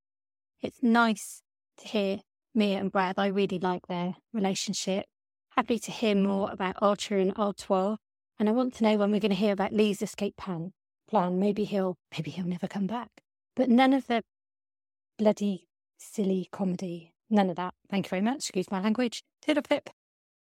[0.61, 1.43] It's nice
[1.77, 2.19] to hear
[2.53, 3.15] Mia and Brad.
[3.17, 5.05] I really like their relationship.
[5.51, 7.97] Happy to hear more about Archer and Artois.
[8.39, 10.71] And I want to know when we're going to hear about Lee's escape plan.
[11.09, 11.39] Plan.
[11.39, 13.09] Maybe he'll, maybe he'll never come back.
[13.55, 14.23] But none of the
[15.17, 17.13] bloody silly comedy.
[17.29, 17.73] None of that.
[17.89, 18.37] Thank you very much.
[18.37, 19.23] Excuse my language.
[19.41, 19.89] Tiddle pip.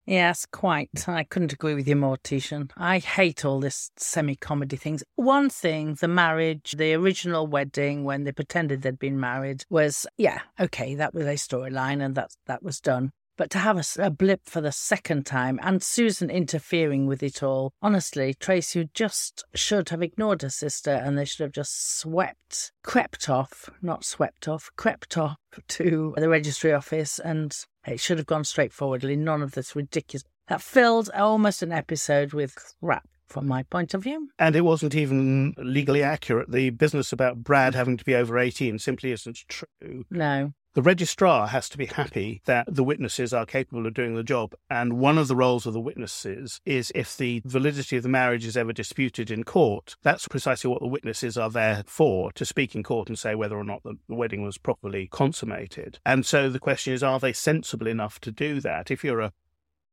[0.08, 1.06] Yes, quite.
[1.06, 2.70] I couldn't agree with you more, Titian.
[2.78, 5.04] I hate all this semi comedy things.
[5.16, 10.40] One thing, the marriage, the original wedding when they pretended they'd been married was, yeah,
[10.58, 13.12] okay, that was a storyline and that, that was done.
[13.38, 17.40] But to have a, a, blip for the second time and Susan interfering with it
[17.40, 22.72] all, honestly, Tracy just should have ignored her sister and they should have just swept,
[22.82, 25.36] crept off, not swept off, crept off
[25.68, 29.14] to the registry office and it should have gone straightforwardly.
[29.14, 30.24] None of this ridiculous.
[30.48, 34.30] That filled almost an episode with crap from my point of view.
[34.38, 36.50] And it wasn't even legally accurate.
[36.50, 40.04] The business about Brad having to be over 18 simply isn't true.
[40.10, 40.54] No.
[40.78, 44.54] The registrar has to be happy that the witnesses are capable of doing the job.
[44.70, 48.46] And one of the roles of the witnesses is if the validity of the marriage
[48.46, 52.76] is ever disputed in court, that's precisely what the witnesses are there for, to speak
[52.76, 55.98] in court and say whether or not the, wedding was properly consummated.
[56.06, 58.88] And so the question is, are they sensible enough to do that?
[58.88, 59.32] If you're a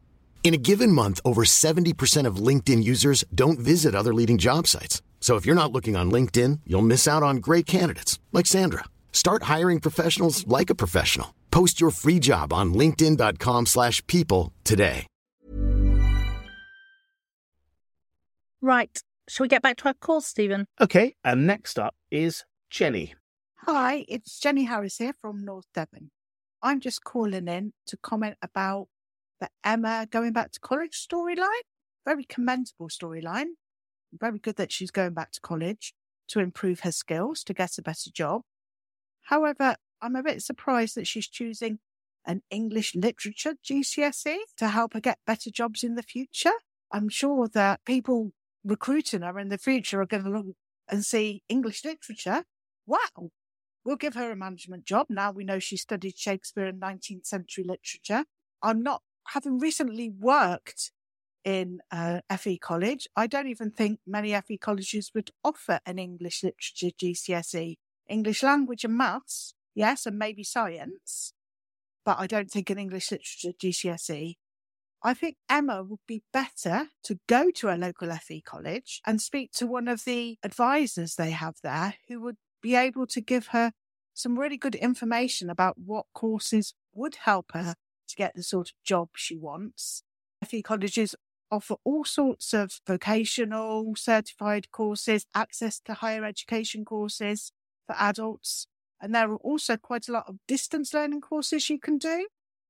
[0.43, 5.01] In a given month, over 70% of LinkedIn users don't visit other leading job sites.
[5.21, 8.85] So if you're not looking on LinkedIn, you'll miss out on great candidates like Sandra.
[9.13, 11.35] Start hiring professionals like a professional.
[11.51, 15.05] Post your free job on linkedin.com/people slash people today.
[18.61, 19.01] Right.
[19.27, 20.65] Shall we get back to our call, Stephen?
[20.79, 23.15] Okay, and next up is Jenny.
[23.65, 26.11] Hi, it's Jenny Harris here from North Devon.
[26.61, 28.87] I'm just calling in to comment about
[29.41, 31.65] the Emma going back to college storyline.
[32.05, 33.47] Very commendable storyline.
[34.13, 35.93] Very good that she's going back to college
[36.29, 38.43] to improve her skills to get a better job.
[39.23, 41.79] However, I'm a bit surprised that she's choosing
[42.25, 46.53] an English literature GCSE to help her get better jobs in the future.
[46.91, 48.31] I'm sure that people
[48.63, 50.45] recruiting her in the future are going to look
[50.89, 52.43] and see English literature.
[52.85, 53.29] Wow,
[53.83, 55.07] we'll give her a management job.
[55.09, 58.25] Now we know she studied Shakespeare and 19th century literature.
[58.61, 60.91] I'm not, having recently worked
[61.43, 66.43] in uh, FE college, I don't even think many FE colleges would offer an English
[66.43, 67.77] literature GCSE.
[68.07, 71.33] English language and maths, yes, and maybe science,
[72.03, 74.35] but I don't think an English literature GCSE.
[75.03, 79.51] I think Emma would be better to go to a local FE college and speak
[79.53, 83.71] to one of the advisors they have there who would be able to give her
[84.13, 87.75] some really good information about what courses would help her
[88.11, 90.03] to get the sort of job she wants.
[90.45, 91.15] FE colleges
[91.51, 97.51] offer all sorts of vocational certified courses, access to higher education courses
[97.85, 98.67] for adults.
[99.01, 102.27] And there are also quite a lot of distance learning courses you can do.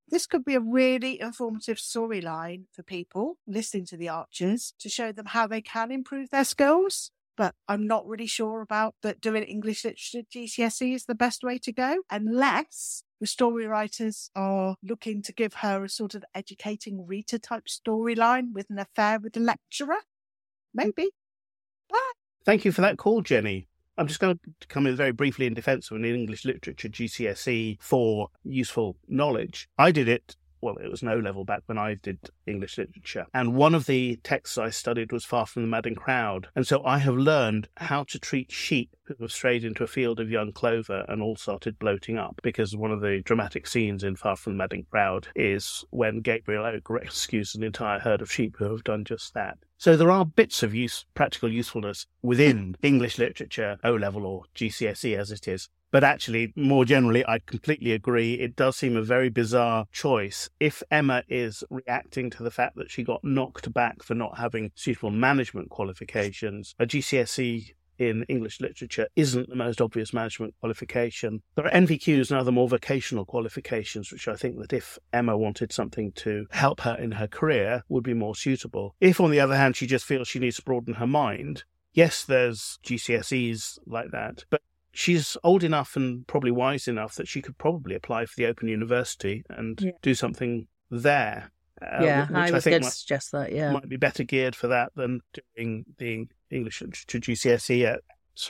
[0.10, 5.12] This could be a really informative storyline for people listening to the Archers to show
[5.12, 7.12] them how they can improve their skills.
[7.38, 11.58] But I'm not really sure about that doing English literature GCSE is the best way
[11.60, 17.06] to go, unless the story writers are looking to give her a sort of educating
[17.06, 19.94] Rita type storyline with an affair with the lecturer.
[19.96, 20.74] Mm.
[20.74, 21.10] Maybe.
[22.44, 23.68] Thank you for that call, Jenny.
[23.98, 27.78] I'm just going to come in very briefly in defense of an English literature GCSE
[27.80, 29.70] for useful knowledge.
[29.78, 33.26] I did it, well, it was no level back when I did English literature.
[33.34, 36.48] And one of the texts I studied was Far from the Madding Crowd.
[36.56, 40.20] And so I have learned how to treat sheep who have strayed into a field
[40.20, 42.40] of young clover and all started bloating up.
[42.44, 46.66] Because one of the dramatic scenes in Far from the Madding Crowd is when Gabriel
[46.66, 49.58] Oak rescues an entire herd of sheep who have done just that.
[49.78, 55.18] So there are bits of use, practical usefulness within English literature, O level or GCSE
[55.18, 55.70] as it is.
[55.92, 58.36] But actually, more generally, I completely agree.
[58.36, 60.50] It does seem a very bizarre choice.
[60.60, 64.72] If Emma is reacting to the fact that she got knocked back for not having
[64.76, 71.44] suitable management qualifications, a GCSE in English literature isn't the most obvious management qualification.
[71.56, 75.72] There are NVQs and other more vocational qualifications, which I think that if Emma wanted
[75.72, 78.96] something to help her in her career, would be more suitable.
[79.00, 82.24] If, on the other hand, she just feels she needs to broaden her mind, yes,
[82.24, 84.62] there's GCSEs like that, but
[84.94, 88.68] she's old enough and probably wise enough that she could probably apply for the Open
[88.68, 89.92] University and Yeah.
[90.02, 91.52] do something there.
[91.82, 93.52] uh, yeah, which I was think going to might- suggest that.
[93.52, 93.72] Yeah.
[93.72, 95.22] might be better geared for that than
[95.56, 96.78] doing the English
[97.08, 98.02] to GCSE at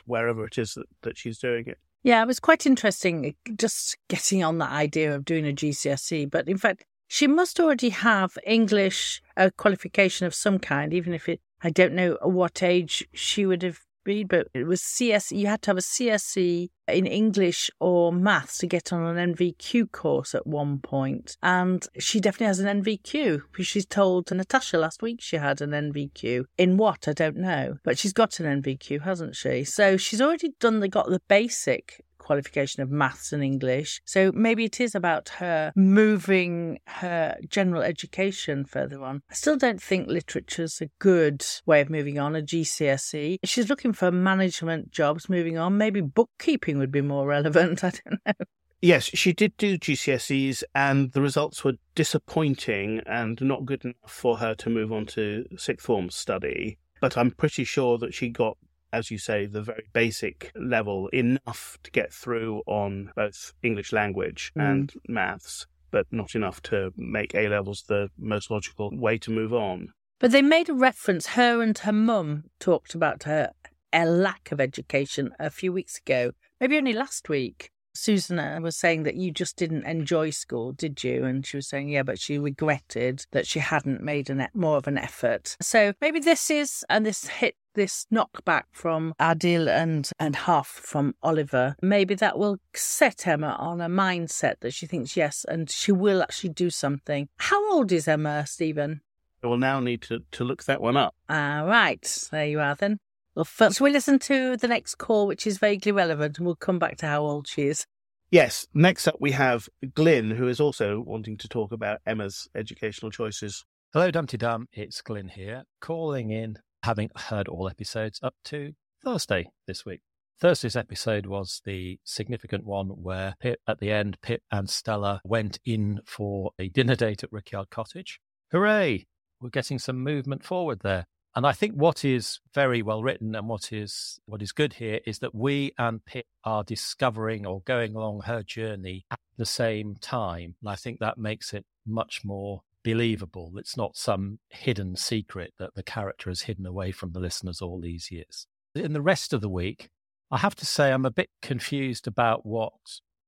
[0.05, 1.77] wherever it is that, that she's doing it.
[2.03, 6.25] Yeah, it was quite interesting just getting on that idea of doing a GCSE.
[6.29, 11.29] But in fact, she must already have English a qualification of some kind, even if
[11.29, 15.31] it, I don't know at what age she would have been, but it was CS.
[15.31, 19.91] You had to have a CSE in English or maths to get on an NVQ
[19.91, 21.37] course at one point.
[21.41, 25.71] And she definitely has an NVQ because she's told Natasha last week she had an
[25.71, 26.45] NVQ.
[26.57, 27.07] In what?
[27.07, 27.75] I don't know.
[27.83, 29.63] But she's got an NVQ, hasn't she?
[29.63, 34.01] So she's already done the, got the basic qualification of maths and English.
[34.05, 39.23] So maybe it is about her moving her general education further on.
[39.29, 43.37] I still don't think literature's a good way of moving on, a GCSE.
[43.43, 45.77] She's looking for management jobs moving on.
[45.77, 47.83] Maybe bookkeeping would be more relevant.
[47.83, 48.45] I don't know.
[48.81, 54.37] Yes, she did do GCSEs, and the results were disappointing and not good enough for
[54.37, 56.79] her to move on to sixth form study.
[56.99, 58.57] But I'm pretty sure that she got,
[58.93, 64.51] as you say, the very basic level enough to get through on both English language
[64.55, 64.69] Mm.
[64.69, 69.53] and maths, but not enough to make A levels the most logical way to move
[69.53, 69.93] on.
[70.19, 73.51] But they made a reference, her and her mum talked about her
[73.93, 77.71] a lack of education a few weeks ago, maybe only last week.
[77.93, 81.23] Susanna was saying that you just didn't enjoy school, did you?
[81.25, 84.77] And she was saying, yeah, but she regretted that she hadn't made an, e- more
[84.77, 85.57] of an effort.
[85.61, 91.15] So maybe this is, and this hit, this knockback from Adil and, and Huff from
[91.23, 95.91] Oliver, maybe that will set Emma on a mindset that she thinks, yes, and she
[95.91, 97.29] will actually do something.
[97.37, 99.01] How old is Emma, Stephen?
[99.43, 101.15] I will now need to, to look that one up.
[101.29, 102.99] All right, there you are then.
[103.35, 106.79] Well, first we listen to the next call, which is vaguely relevant, and we'll come
[106.79, 107.85] back to how old she is.
[108.29, 113.09] Yes, next up we have Glynn, who is also wanting to talk about Emma's educational
[113.09, 113.65] choices.
[113.93, 114.65] Hello, DumTeeDum.
[114.73, 118.73] It's Glynn here, calling in, having heard all episodes up to
[119.03, 120.01] Thursday this week.
[120.39, 125.59] Thursday's episode was the significant one where Pip, at the end, Pip and Stella went
[125.63, 128.19] in for a dinner date at Rickyard Cottage.
[128.51, 129.05] Hooray!
[129.39, 131.05] We're getting some movement forward there.
[131.35, 134.99] And I think what is very well written and what is what is good here
[135.05, 139.95] is that we and Pip are discovering or going along her journey at the same
[140.01, 140.55] time.
[140.61, 143.53] And I think that makes it much more believable.
[143.55, 147.79] It's not some hidden secret that the character has hidden away from the listeners all
[147.79, 148.47] these years.
[148.75, 149.89] In the rest of the week,
[150.29, 152.73] I have to say I'm a bit confused about what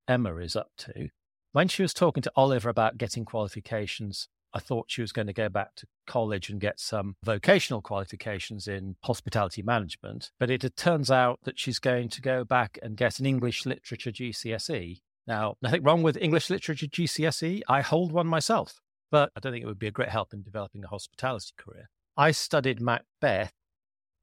[0.07, 1.09] Emma is up to.
[1.51, 5.33] When she was talking to Oliver about getting qualifications, I thought she was going to
[5.33, 10.31] go back to college and get some vocational qualifications in hospitality management.
[10.39, 14.11] But it, turns out that she's going to go back and get an English literature
[14.11, 15.01] GCSE.
[15.25, 17.61] Now, nothing wrong with English literature GCSE.
[17.67, 18.79] I hold one myself,
[19.11, 21.89] but I don't think it would be a great help in developing a hospitality career.
[22.15, 23.53] I studied Macbeth,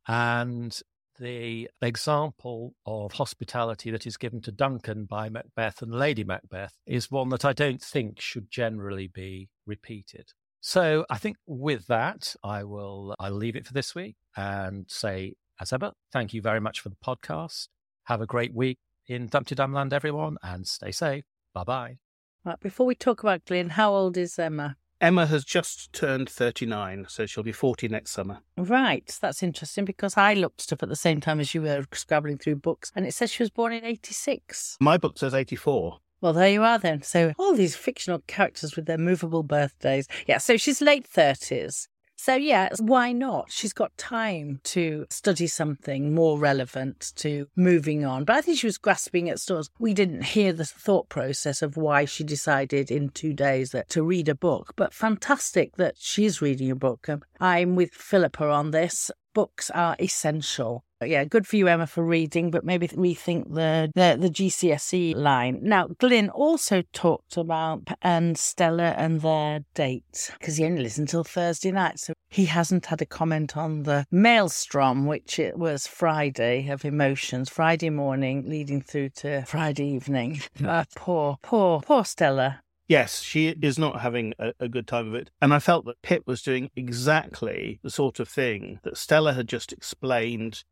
[0.06, 0.80] and
[1.20, 7.10] the example of hospitality that is given to Duncan by Macbeth and Lady Macbeth is
[7.10, 10.32] one that I don't think should generally be repeated.
[10.60, 15.34] So I think with that, I will I'll leave it for this week and say,
[15.58, 17.68] as ever, thank you very much for the podcast.
[18.04, 21.24] Have a great week in DumTeeDum Land, everyone, and stay safe.
[21.54, 21.98] Bye bye.
[22.44, 24.76] Right, before we talk about Glynn, how old is Emma?
[25.00, 28.40] Emma has just turned 39, so she'll be 40 next summer.
[28.58, 31.86] Right, that's interesting because I looked it up at the same time as you were
[31.92, 34.76] scrabbling through books, and it says she was born in 86.
[34.80, 36.00] My book says 84.
[36.20, 37.02] Well, there you are then.
[37.02, 40.06] So all these fictional characters with their movable birthdays.
[40.26, 41.88] Yeah, so she's late 30s.
[42.22, 43.50] So, yeah, why not?
[43.50, 48.24] She's got time to study something more relevant to moving on.
[48.24, 49.70] But I think she was grasping at straws.
[49.78, 54.02] We didn't hear the thought process of why she decided in two days that to
[54.02, 54.74] read a book.
[54.76, 57.08] But fantastic that she's reading a book.
[57.08, 59.10] Um, I'm with Philippa on this.
[59.32, 60.84] Books are essential.
[61.02, 65.60] Yeah, good for you, Emma, for reading, but maybe rethink the, the, the GCSE line.
[65.62, 71.24] Now, Glynn also talked about and Stella and their date because he only listened till
[71.24, 76.68] Thursday night, so he hasn't had a comment on the maelstrom, which it was Friday
[76.68, 80.40] of emotions, Friday morning leading through to Friday evening.
[80.62, 82.60] Ah, poor, poor, poor Stella.
[82.90, 85.30] Yes, she is not having a, a good time of it.
[85.40, 89.48] And I felt that Pip was doing exactly the sort of thing that Stella had
[89.48, 90.64] just explained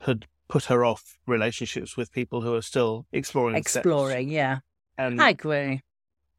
[0.00, 3.76] had put her off relationships with people who are still exploring sex.
[3.76, 4.58] Exploring, yeah.
[4.98, 5.82] And I agree.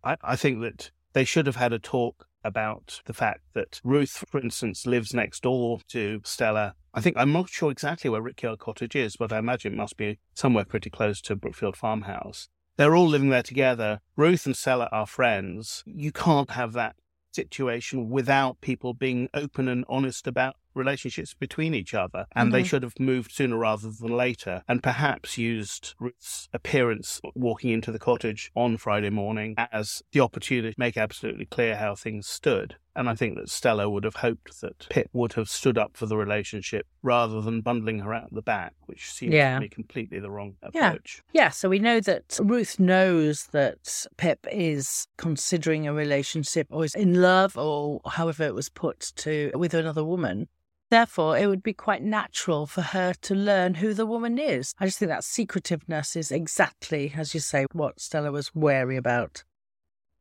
[0.03, 4.23] I, I think that they should have had a talk about the fact that Ruth,
[4.27, 6.75] for instance, lives next door to Stella.
[6.93, 9.97] I think I'm not sure exactly where Rickyard Cottage is, but I imagine it must
[9.97, 12.49] be somewhere pretty close to Brookfield Farmhouse.
[12.77, 14.01] They're all living there together.
[14.15, 15.83] Ruth and Stella are friends.
[15.85, 16.95] You can't have that
[17.31, 22.25] situation without people being open and honest about relationships between each other.
[22.35, 22.65] And they Mhm.
[22.65, 27.99] should have moved sooner rather than later and perhaps used Ruth's appearance walking into the
[27.99, 32.75] cottage on Friday morning as the opportunity to make absolutely clear how things stood.
[32.93, 36.07] And I think that Stella would have hoped that Pip would have stood up for
[36.07, 39.55] the relationship rather than bundling her out the back, which seems Yeah.
[39.55, 40.75] to me completely the wrong approach.
[40.75, 40.87] Yeah.
[40.89, 41.21] approach.
[41.31, 46.93] Yeah, so we know that Ruth knows that Pip is considering a relationship or is
[46.93, 50.49] in love or however it was put to with another woman.
[50.91, 54.73] Therefore, it would be quite natural for her to learn who the woman is.
[54.77, 59.45] I just think that secretiveness is exactly, as you say, what Stella was wary about.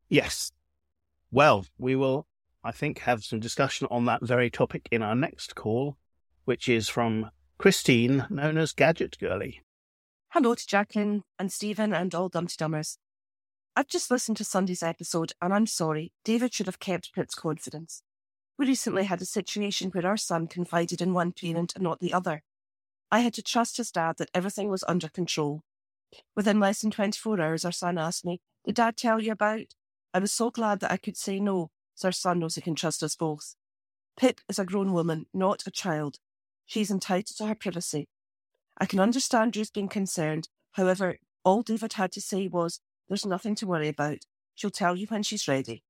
[0.08, 0.52] Yes.
[1.32, 2.28] Well, we will,
[2.62, 5.96] I think, have some discussion on that very topic in our next call,
[6.44, 9.62] which is from Christine, known as GadgetGirlie.
[10.28, 12.96] Hello to Jacqueline and Stephen and all DumTeeDummers.
[13.74, 18.04] I've just listened to Sunday's episode and I'm sorry, David should have kept Pip's confidence.
[18.60, 22.12] We recently had a situation where our son confided in one parent and not the
[22.12, 22.42] other.
[23.10, 25.62] I had to trust his dad that everything was under control.
[26.36, 29.74] Within less than 24 hours, our son asked me, Did dad tell you about?
[30.12, 31.70] I was so glad that I could say no,
[32.04, 33.54] our son knows he can trust us both.
[34.18, 36.18] Pip is a grown woman, not a child.
[36.66, 38.08] She's entitled to her privacy,
[38.76, 40.50] I can understand Ruth being concerned.
[40.72, 44.26] However, all David had to say was, There's nothing to worry about.
[44.54, 45.82] She'll tell you when she's ready.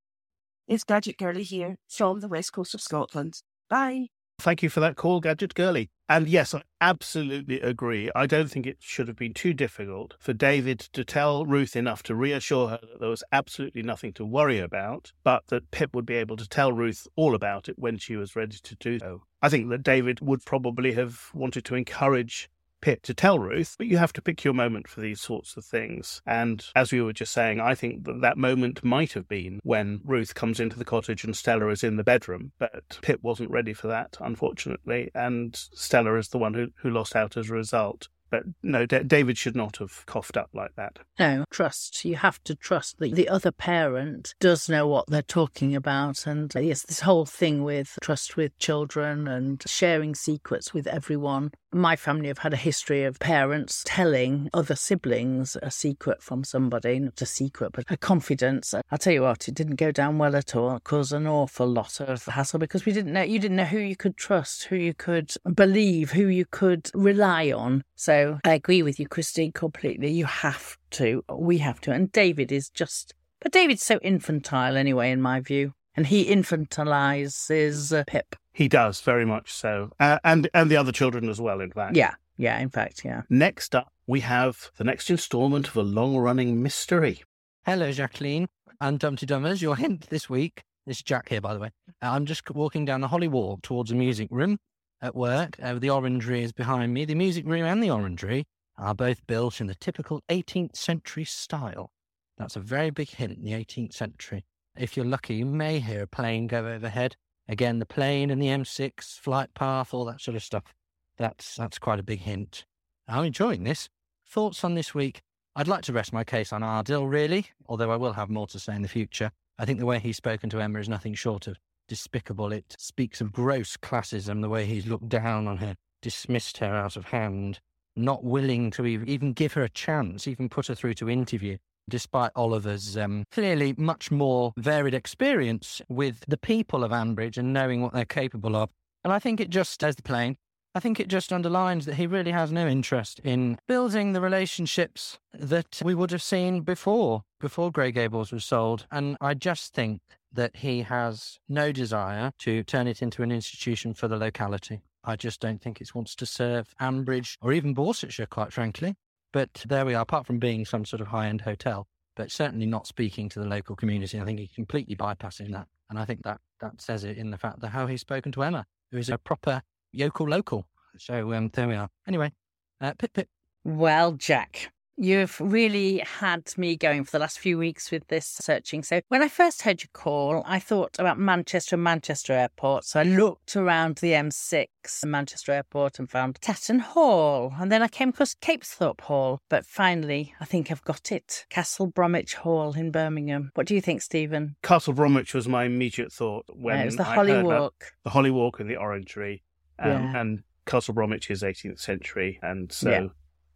[0.71, 3.43] It's GadgetGirlie here from the west coast of Scotland.
[3.69, 4.07] Bye.
[4.39, 5.89] Thank you for that call, GadgetGirlie.
[6.09, 8.09] And yes, I absolutely agree.
[8.15, 12.05] I don't think it should have been too difficult for David to tell Ruth enough
[12.05, 16.07] to reassure her that there was absolutely nothing to worry about, but that Pip would
[16.07, 19.23] be able to tell Ruth all about it when she was ready to do so.
[19.43, 22.49] I think that David would probably have wanted to encourage
[22.81, 25.65] Pip to tell Ruth, but you have to pick your moment for these sorts of
[25.65, 26.23] things.
[26.27, 30.01] And as we were just saying, I think that that moment might have been when
[30.05, 33.73] Ruth comes into the cottage and Stella is in the bedroom, but Pip wasn't ready
[33.73, 38.09] for that, unfortunately, and Stella is the one who, who lost out as a result.
[38.31, 41.01] But no, D- David should not have coughed up like that.
[41.19, 42.05] No, trust.
[42.05, 46.27] You have to trust that the other parent does know what they're talking about.
[46.27, 51.51] And yes, this whole thing with trust with children and sharing secrets with everyone.
[51.73, 56.99] My family have had a history of parents telling other siblings a secret from somebody,
[56.99, 58.75] not a secret, but a confidence.
[58.91, 60.75] I'll tell you what, it didn't go down well at all.
[60.75, 63.79] It caused an awful lot of hassle because we didn't know, you didn't know who
[63.79, 67.85] you could trust, who you could believe, who you could rely on.
[67.95, 70.11] So I agree with you, Christine, completely.
[70.11, 71.25] You have to.
[71.33, 71.93] We have to.
[71.93, 73.15] And David is just.
[73.41, 75.75] But David's so infantile anyway, in my view.
[75.97, 78.37] And he infantilizes uh, Pip.
[78.53, 79.91] He does, very much so.
[79.99, 81.97] Uh, and, and the other children as well, in fact.
[81.97, 83.23] Yeah, yeah, in fact, yeah.
[83.29, 87.23] Next up, we have the next installment of a long running mystery.
[87.65, 88.49] Hello, Jacqueline
[88.81, 89.63] and DumTeeDummers.
[89.63, 90.63] Your hint this week.
[90.87, 91.71] This is Jack here, by the way.
[92.01, 94.59] I'm just walking down the Holly Walk towards a music room
[95.03, 95.57] at work.
[95.63, 97.05] Uh, the orangery is behind me.
[97.05, 98.45] The music room and the orangery
[98.79, 101.91] are both built in the typical 18th century style.
[102.39, 104.45] That's a very big hint in the 18th century.
[104.77, 107.17] If you're lucky, you may hear a plane go overhead.
[107.49, 110.73] Again, the plane and the M6 flight path, all that sort of stuff.
[111.19, 112.65] That's that's quite a big hint.
[113.09, 113.89] I'm enjoying this.
[114.27, 115.23] Thoughts on this week?
[115.57, 118.59] I'd like to rest my case on Adil, really, although I will have more to
[118.59, 119.33] say in the future.
[119.59, 121.59] I think the way he's spoken to Emma is nothing short of
[121.89, 122.53] despicable.
[122.53, 126.97] It speaks of gross classism, the way he's looked down on her, dismissed her out
[126.97, 127.59] of hand,
[127.97, 131.59] not willing to even give her a chance, even put her through to interview,
[131.89, 137.83] despite Oliver's um, clearly much more varied experience with the people of Ambridge and knowing
[137.83, 138.71] what they're capable of.
[139.05, 140.37] And I think it just, as the plane,
[140.75, 145.19] I think it just underlines that he really has no interest in building the relationships
[145.33, 148.87] that we would have seen before, before Grey Gables was sold.
[148.91, 150.01] And I just think
[150.33, 154.83] that he has no desire to turn it into an institution for the locality.
[155.03, 158.95] I just don't think it wants to serve Ambridge or even Borsetshire, quite frankly.
[159.33, 162.67] But there we are, apart from being some sort of high end hotel, but certainly
[162.67, 164.21] not speaking to the local community.
[164.21, 165.69] I think he's completely bypassing that.
[165.89, 168.43] And I think that, that says it in the fact that how he's spoken to
[168.43, 169.63] Emma, who is a proper
[169.93, 170.67] yokel local.
[170.99, 171.89] So um, there we are.
[172.07, 172.33] Anyway,
[172.81, 173.29] uh, pip pip.
[173.65, 174.73] Well, Jack,
[175.03, 178.83] You've really had me going for the last few weeks with this searching.
[178.83, 182.85] So, when I first heard your call, I thought about Manchester and Manchester Airport.
[182.85, 184.67] So, I looked around the M6
[185.07, 187.55] Manchester Airport and found Tatton Hall.
[187.59, 189.41] And then I came across Capesthorne Hall.
[189.49, 193.53] But finally, I think I've got it Castle Bromwich Hall in Birmingham.
[193.55, 194.57] What do you think, Stephen?
[194.63, 197.93] Castle Bromwich was my immediate thought when Yeah, it was the Holly Walk.
[198.05, 199.45] the Holly Walk and the Orangery.
[199.79, 200.21] Um, Yeah.
[200.21, 202.39] And Castle Bromwich is 18th century.
[202.43, 203.07] And so Yeah.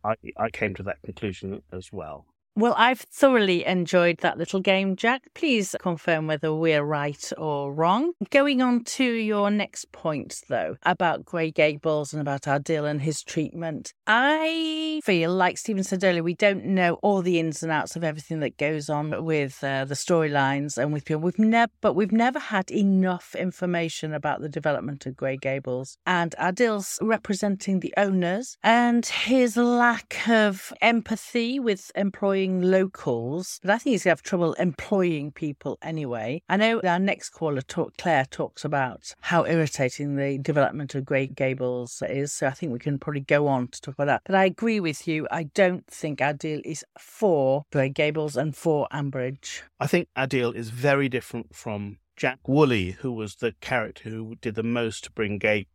[0.05, 2.27] I, I came to that conclusion as well.
[2.57, 5.23] Well, I've thoroughly enjoyed that little game, Jack.
[5.35, 8.13] Please confirm whether we're right or wrong.
[8.31, 13.25] Going on to your next point, though, about Grey Gables and about Adil and his
[13.25, 13.93] treatment.
[14.07, 18.05] I feel, like Stephen said earlier, we don't know all the ins and outs of
[18.05, 21.23] everything that goes on with uh, the storylines and with people.
[21.23, 26.37] We've never, but we've never had enough information about the development of Grey Gables and
[26.39, 33.79] Adil's representing the owners and his lack of empathy with employees employing locals, but I
[33.79, 36.43] think he's going to have trouble employing people anyway.
[36.49, 41.27] I know our next caller, talk, Claire, talks about how irritating the development of Grey
[41.27, 44.23] Gables is, so I think we can probably go on to talk about that.
[44.27, 45.27] But I agree with you.
[45.31, 49.63] I don't think Adil is for Grey Gables and for Ambridge.
[49.81, 54.55] I think Adil is very different from Jack Woolley, who was the character who did
[54.55, 55.67] the most to bring gay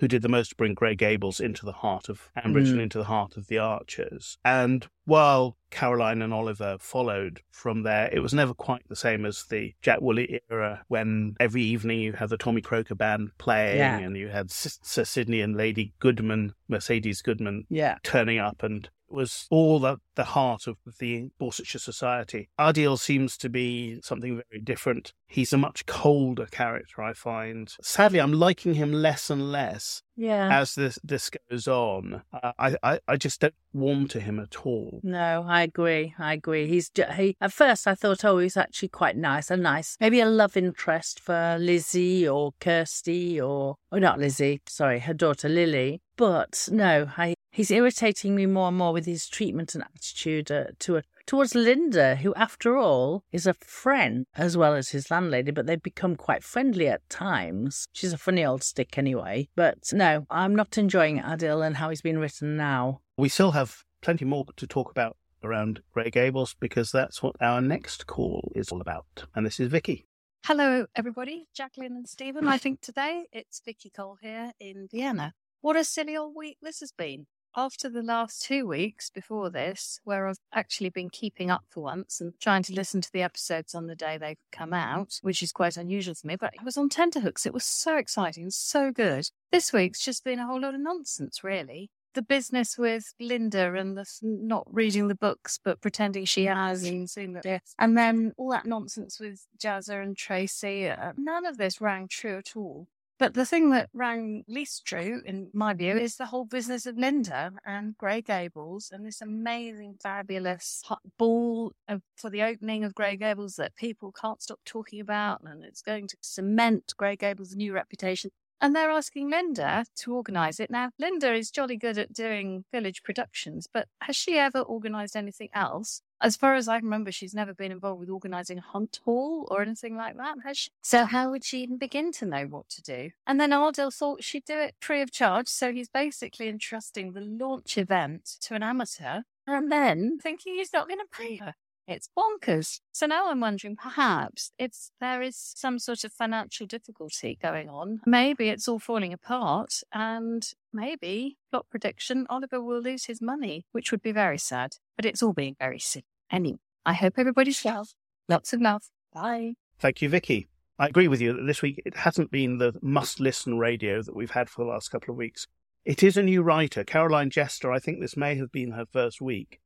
[0.00, 2.72] who did the most to bring Grey Gables into the heart of Ambridge Mm.
[2.72, 4.38] and into the heart of the Archers.
[4.44, 9.44] And while Caroline and Oliver followed from there, it was never quite the same as
[9.44, 13.98] the Jack Woolley era when every evening you had the Tommy Croker band playing Yeah.
[13.98, 17.98] and you had Sir Sidney and Lady Goodman, Mercedes Goodman, Yeah.
[18.02, 22.48] turning up and was all the, the heart of the Borsetshire society.
[22.58, 25.12] Adil seems to be something very different.
[25.26, 27.72] He's a much colder character, I find.
[27.82, 30.48] Sadly, I'm liking him less and less Yeah.
[30.60, 32.22] as this this goes on.
[32.32, 35.00] I, I I just don't warm to him at all.
[35.04, 36.14] No, I agree.
[36.18, 36.66] I agree.
[36.66, 37.36] He's he.
[37.40, 39.50] At first, I thought, oh, he's actually quite nice.
[39.50, 44.60] A nice, maybe a love interest for Lizzie or Kirsty or, oh, not Lizzie.
[44.66, 46.00] Sorry, her daughter Lily.
[46.16, 47.34] But no, I.
[47.52, 52.18] He's irritating me more and more with his treatment and attitude uh, to towards Lynda,
[52.18, 55.50] who, after all, is a friend as well as his landlady.
[55.50, 57.88] But they've become quite friendly at times.
[57.92, 59.48] She's a funny old stick, anyway.
[59.56, 63.00] But no, I'm not enjoying Adil and how he's been written now.
[63.16, 67.60] We still have plenty more to talk about around Grey Gables because that's what our
[67.60, 69.24] next call is all about.
[69.34, 70.06] And this is Vicky.
[70.44, 71.48] Hello, everybody.
[71.54, 72.46] Jacqueline and Stephen.
[72.48, 75.34] I think today it's Vicky Cole here in Vienna.
[75.60, 77.26] What a silly old week this has been.
[77.56, 82.20] After the last two weeks before this, where I've actually been keeping up for once
[82.20, 85.50] and trying to listen to the episodes on the day they've come out, which is
[85.50, 87.46] quite unusual for me, but it was on tenterhooks.
[87.46, 89.28] It was so exciting, so good.
[89.50, 91.90] This week's just been a whole lot of nonsense, really.
[92.14, 97.08] The business with Lynda and the not reading the books but pretending she has and
[97.08, 97.44] seeing that
[97.78, 100.88] and then all that nonsense with Jazzer and Tracy.
[100.88, 102.88] Uh, none of this rang true at all.
[103.20, 106.96] But the thing that rang least true, in my view, is the whole business of
[106.96, 110.82] Lynda and Grey Gables and this amazing, fabulous
[111.18, 115.62] ball of, for the opening of Grey Gables that people can't stop talking about, and
[115.64, 118.30] it's going to cement Grey Gables' new reputation.
[118.58, 120.70] And they're asking Lynda to organise it.
[120.70, 125.50] Now, Lynda is jolly good at doing village productions, but has she ever organised anything
[125.52, 126.00] else?
[126.22, 129.62] As far as I remember, she's never been involved with organising a hunt hall or
[129.62, 130.70] anything like that, has she?
[130.82, 133.10] So how would she even begin to know what to do?
[133.26, 137.20] And then Adil thought she'd do it free of charge, so he's basically entrusting the
[137.20, 141.54] launch event to an amateur and then thinking he's not going to pay her.
[141.86, 142.80] It's bonkers.
[142.92, 148.00] So now I'm wondering, perhaps if there is some sort of financial difficulty going on.
[148.06, 153.90] Maybe it's all falling apart, and maybe plot prediction: Oliver will lose his money, which
[153.90, 154.76] would be very sad.
[154.96, 156.04] But it's all being very silly.
[156.30, 157.86] Anyway, I hope everybody's well.
[158.28, 158.82] Lots of love.
[159.12, 159.54] Bye.
[159.78, 160.48] Thank you, Vicky.
[160.78, 164.16] I agree with you that this week it hasn't been the must listen radio that
[164.16, 165.46] we've had for the last couple of weeks.
[165.84, 167.72] It is a new writer, Caroline Jester.
[167.72, 169.60] I think this may have been her first week,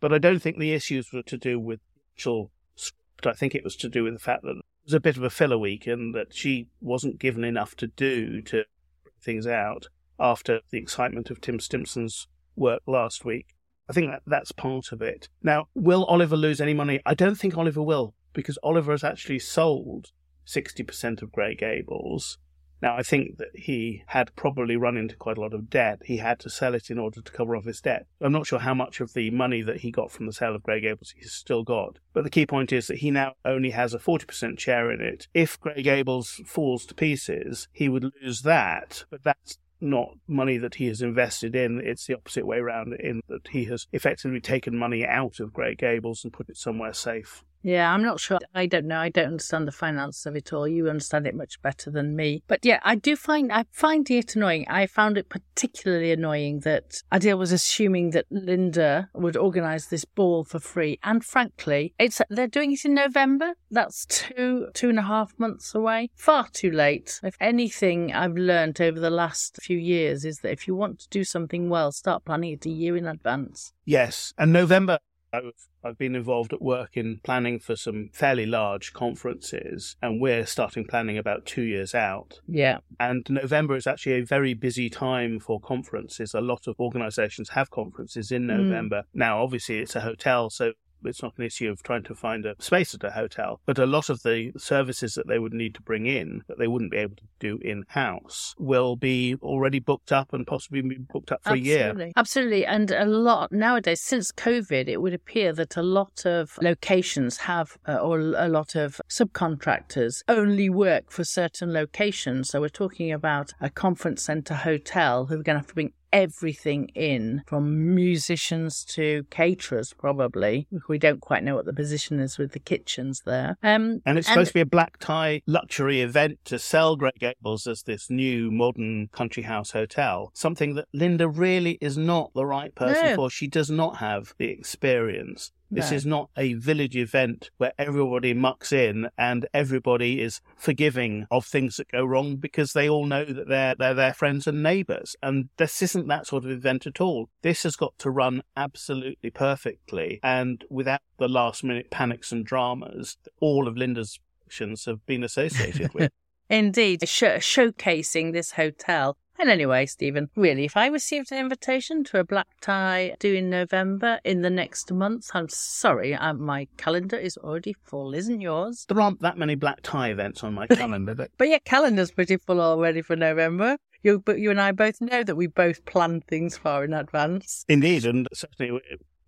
[0.00, 1.80] but I don't think the issues were to do with
[2.14, 3.26] actual script.
[3.26, 5.22] I think it was to do with the fact that it was a bit of
[5.22, 8.64] a filler week and that she wasn't given enough to do to
[9.02, 9.86] bring things out
[10.18, 13.54] after the excitement of Tim Stimpson's work last week.
[13.88, 15.28] I think that that's part of it.
[15.42, 17.00] Now, will Oliver lose any money?
[17.06, 20.12] I don't think Oliver will, because Oliver has actually sold
[20.46, 22.38] 60% of Grey Gables.
[22.80, 26.00] Now, I think that he had probably run into quite a lot of debt.
[26.04, 28.06] He had to sell it in order to cover off his debt.
[28.20, 30.62] I'm not sure how much of the money that he got from the sale of
[30.62, 31.98] Grey Gables he's still got.
[32.12, 35.26] But the key point is that he now only has a 40% share in it.
[35.34, 40.76] If Grey Gables falls to pieces, he would lose that, but that's not money that
[40.76, 41.80] he has invested in.
[41.82, 45.74] It's the opposite way around, in that he has effectively taken money out of Grey
[45.74, 47.44] Gables and put it somewhere safe.
[47.68, 48.38] Yeah, I'm not sure.
[48.54, 48.98] I don't know.
[48.98, 50.66] I don't understand the finance of it all.
[50.66, 52.42] You understand it much better than me.
[52.48, 54.64] But yeah, I do find I find it annoying.
[54.68, 60.44] I found it particularly annoying that Adil was assuming that Lynda would organise this ball
[60.44, 60.98] for free.
[61.02, 63.52] And frankly, it's they're doing it in November.
[63.70, 66.08] That's two two and a half months away.
[66.14, 67.20] Far too late.
[67.22, 71.08] If anything I've learned over the last few years is that if you want to
[71.10, 73.74] do something well, start planning it a year in advance.
[73.84, 75.00] Yes, and November.
[75.32, 75.52] I've,
[75.84, 80.84] I've been involved at work in planning for some fairly large conferences, and we're starting
[80.86, 82.40] planning about two years out.
[82.46, 82.78] Yeah.
[82.98, 86.34] And November is actually a very busy time for conferences.
[86.34, 88.56] A lot of organisations have conferences in Mm.
[88.64, 89.02] November.
[89.12, 90.72] Now, obviously, it's a hotel, so
[91.04, 93.86] it's not an issue of trying to find a space at a hotel, but a
[93.86, 96.98] lot of the services that they would need to bring in that they wouldn't be
[96.98, 101.42] able to do in house will be already booked up and possibly be booked up
[101.42, 101.72] for Absolutely.
[101.72, 102.12] a year.
[102.16, 102.66] Absolutely.
[102.66, 107.78] And a lot nowadays, since COVID, it would appear that a lot of locations have,
[107.86, 112.50] uh, or a lot of subcontractors only work for certain locations.
[112.50, 115.92] So we're talking about a conference centre hotel who are going to have to bring
[116.12, 122.38] everything in from musicians to caterers probably we don't quite know what the position is
[122.38, 126.38] with the kitchens there um And it's supposed to be a black tie luxury event
[126.46, 130.30] to sell Grey Gables as this new modern country house hotel.
[130.34, 133.14] Something that Lynda really is not the right person No.
[133.16, 133.30] for.
[133.30, 135.52] She does not have the experience.
[135.70, 135.96] This No.
[135.96, 141.76] is not a village event where everybody mucks in and everybody is forgiving of things
[141.76, 145.14] that go wrong because they all know that they're they're their friends and neighbours.
[145.22, 147.28] And this isn't that sort of event at all.
[147.42, 153.18] This has got to run absolutely perfectly and without the last minute panics and dramas
[153.24, 156.10] that all of Lynda's actions have been associated with.
[156.50, 159.18] Indeed, sh- showcasing this hotel.
[159.40, 163.50] And anyway, Stephen, really, if I received an invitation to a black tie due in
[163.50, 168.84] November in the next month, I'm sorry, uh, my calendar is already full, isn't yours?
[168.88, 171.14] There aren't that many black tie events on my calendar.
[171.14, 173.76] But But your calendar's pretty full already for November.
[174.02, 177.64] You, but you and I both know that we both plan things far in advance.
[177.68, 178.82] indeed, and certainly it would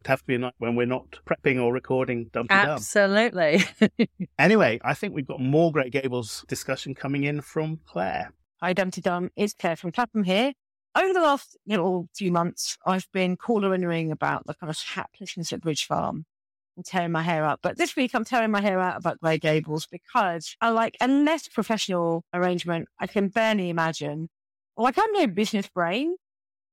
[0.07, 2.55] have to be a night when we're not prepping or recording Dumpty.
[2.55, 3.63] Absolutely.
[4.39, 8.33] Anyway, I think we've got more Grey Gables discussion coming in from Claire.
[8.63, 9.31] Hi, DumTeeDum.
[9.37, 10.53] It's Claire from Clapham here.
[10.95, 15.63] Over the last little few months, I've been caller-ing about the kind of haplessness at
[15.63, 16.27] Bridge Farm
[16.77, 17.61] and tearing my hair out.
[17.63, 21.09] But this week, I'm tearing my hair out about Grey Gables because I like a
[21.09, 22.89] less professional arrangement.
[22.99, 24.29] I can barely imagine.
[24.77, 26.17] Like, I'm no business brain,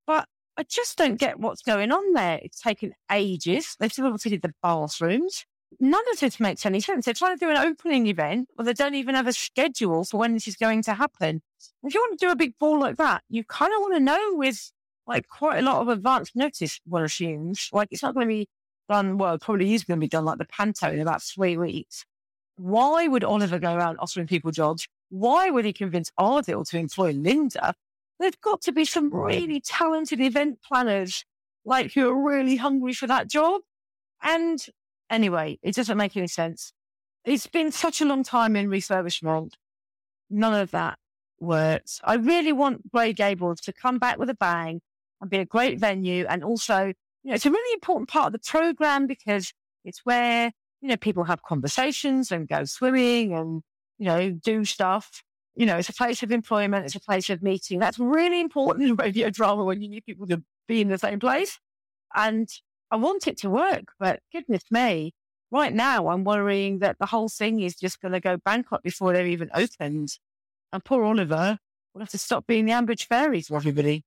[0.06, 0.28] but
[0.58, 2.42] I just don't get what's going on there.
[2.44, 3.78] It's taken ages.
[3.80, 5.46] They've still did the bathrooms.
[5.80, 7.06] None of this makes any sense.
[7.06, 10.18] They're trying to do an opening event, or they don't even have a schedule for
[10.18, 11.42] when this is going to happen.
[11.84, 14.00] If you want to do a big ball like that, you kind of want to
[14.00, 14.72] know with
[15.06, 17.70] like quite a lot of advance notice, one assumes.
[17.72, 18.48] Like it's not going to be
[18.90, 22.06] done, well, probably is going to be done like the Panto in about three weeks.
[22.58, 24.88] Why would Oliver go around offering people jobs?
[25.10, 27.74] Why would he convince Adil to employ Lynda?
[28.20, 31.24] There's got to be some really talented event planners,
[31.66, 33.62] like who are really hungry for that job.
[34.24, 34.66] And
[35.10, 36.74] anyway, it doesn't make any sense.
[37.26, 39.54] It's been such a long time in refurbishment.
[40.30, 40.98] None of that
[41.40, 42.00] works.
[42.04, 44.82] I really want Grey Gables to come back with a bang
[45.22, 46.26] and be a great venue.
[46.28, 46.94] And also, you
[47.24, 49.54] know, it's a really important part of the program because
[49.84, 50.52] it's where,
[50.82, 53.62] you know, people have conversations and go swimming and,
[53.98, 55.24] you know, do stuff.
[55.56, 56.86] You know, it's a place of employment.
[56.86, 57.80] It's a place of meeting.
[57.80, 61.20] That's really important in radio drama when you need people to be in the same
[61.20, 61.60] place.
[62.16, 62.48] And
[62.92, 65.14] I want it to work, but goodness me,
[65.52, 69.14] right now I'm worrying that the whole thing is just going to go bankrupt before
[69.14, 70.10] they're even opened.
[70.72, 71.58] And poor Oliver
[71.94, 74.04] will have to stop being the Ambridge Fairy for everybody.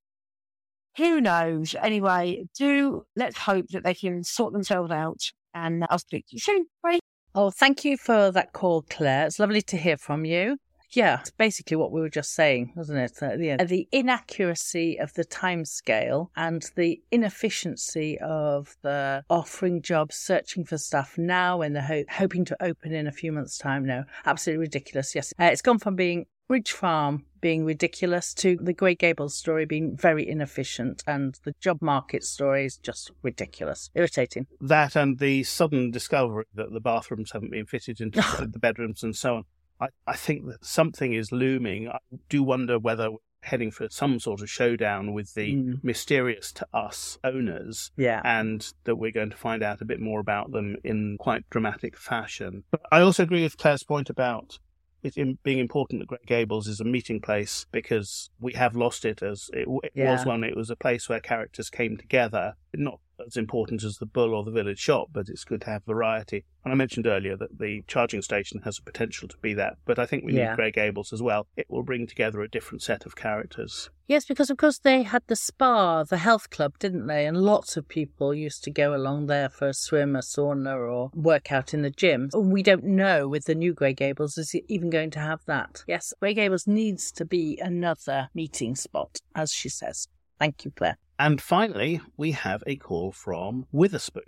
[0.97, 1.75] Who knows?
[1.81, 5.31] Anyway, do let's hope that they can sort themselves out.
[5.53, 6.65] And I'll speak to you soon.
[6.83, 6.99] Bye.
[7.33, 9.27] Oh, thank you for that call, Claire.
[9.27, 10.57] It's lovely to hear from you.
[10.93, 13.23] Yeah, it's basically what we were just saying, wasn't it?
[13.23, 20.15] At the end, the inaccuracy of the timescale and the inefficiency of the offering jobs,
[20.15, 23.85] searching for stuff now when they're ho- hoping to open in a few months' time.
[23.85, 25.15] No, absolutely ridiculous.
[25.15, 29.65] Yes, uh, it's gone from being Bridge Farm being ridiculous to the Grey Gables story
[29.65, 34.47] being very inefficient, and the job market story is just ridiculous, irritating.
[34.59, 38.19] That and the sudden discovery that the bathrooms haven't been fitted into
[38.51, 39.45] the bedrooms and so on.
[39.81, 41.89] I, I think that something is looming.
[41.89, 41.97] I
[42.29, 45.83] do wonder whether we're heading for some sort of showdown with the Mm.
[45.83, 47.91] mysterious to us owners.
[47.97, 48.21] Yeah.
[48.23, 51.97] And that we're going to find out a bit more about them in quite dramatic
[51.97, 52.63] fashion.
[52.69, 54.59] But I also agree with Claire's point about
[55.03, 59.23] it being important that Grey Gables is a meeting place because we have lost it
[59.23, 60.23] as it, it was Yeah.
[60.25, 60.43] one.
[60.43, 62.53] It was a place where characters came together.
[62.73, 65.83] Not as important as the Bull or the Village Shop, but it's good to have
[65.85, 66.45] variety.
[66.63, 69.99] And I mentioned earlier that the charging station has a potential to be that, but
[69.99, 70.51] I think we Yeah.
[70.51, 71.47] need Grey Gables as well.
[71.57, 73.89] It will bring together a different set of characters.
[74.07, 77.25] Yes, because of course they had the spa, the health club, didn't they?
[77.25, 81.11] And lots of people used to go along there for a swim, a sauna, or
[81.13, 82.29] work out in the gym.
[82.35, 85.83] We don't know with the new Grey Gables is it even going to have that.
[85.87, 90.07] Yes, Grey Gables needs to be another meeting spot, as she says.
[90.39, 90.97] Thank you, Claire.
[91.21, 94.23] And finally, we have a call from Witherspoon.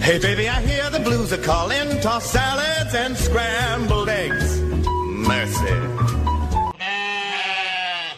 [0.00, 2.00] Hey, baby, I hear the blues are calling.
[2.00, 4.60] Toss salads and scrambled eggs.
[4.60, 5.72] Mercy.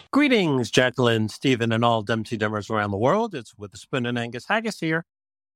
[0.09, 3.35] Greetings, Jacqueline, Stephen, and all DumTeeDummers around the world.
[3.35, 5.05] It's Witherspoon and Angus Haggis here.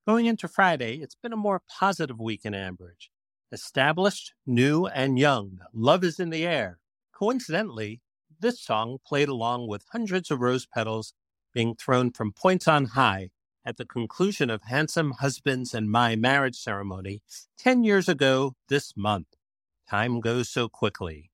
[0.07, 3.09] Going into Friday, it's been a more positive week in Ambridge.
[3.51, 6.77] Established, new, and young, love is in the air.
[7.11, 8.01] Coincidentally,
[8.39, 11.13] this song played along with hundreds of rose petals
[11.53, 13.29] being thrown from points on high
[13.65, 17.21] at the conclusion of Handsome Husbands and My marriage ceremony
[17.57, 19.27] 10 years ago this month.
[19.89, 21.31] Time goes so quickly.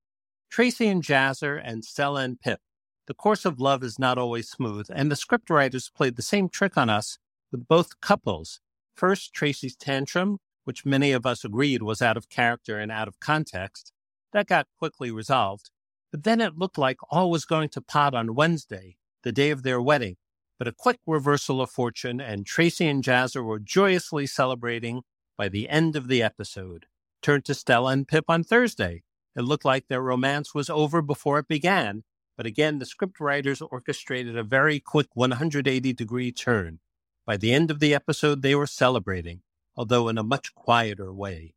[0.50, 2.60] Tracy and Jazzer and Stella and Pip.
[3.08, 6.78] The course of love is not always smooth, and the scriptwriters played the same trick
[6.78, 7.18] on us
[7.52, 8.60] with both couples.
[8.96, 13.20] First, Tracy's tantrum, which many of us agreed was out of character and out of
[13.20, 13.92] context.
[14.34, 15.72] That got quickly resolved.
[16.12, 19.64] But then it looked like all was going to pot on Wednesday, the day of
[19.64, 20.18] their wedding,
[20.60, 25.04] but a quick reversal of fortune, and Tracy and Jazzer were joyously celebrating
[25.38, 26.86] by the end of the episode.
[27.22, 29.04] Turned to Stella and Pip on Thursday.
[29.36, 32.04] It looked like their romance was over before it began,
[32.36, 36.80] but again, the scriptwriters orchestrated a very quick 180 degree turn.
[37.26, 39.42] By the end of the episode, they were celebrating,
[39.76, 41.54] although in a much quieter way.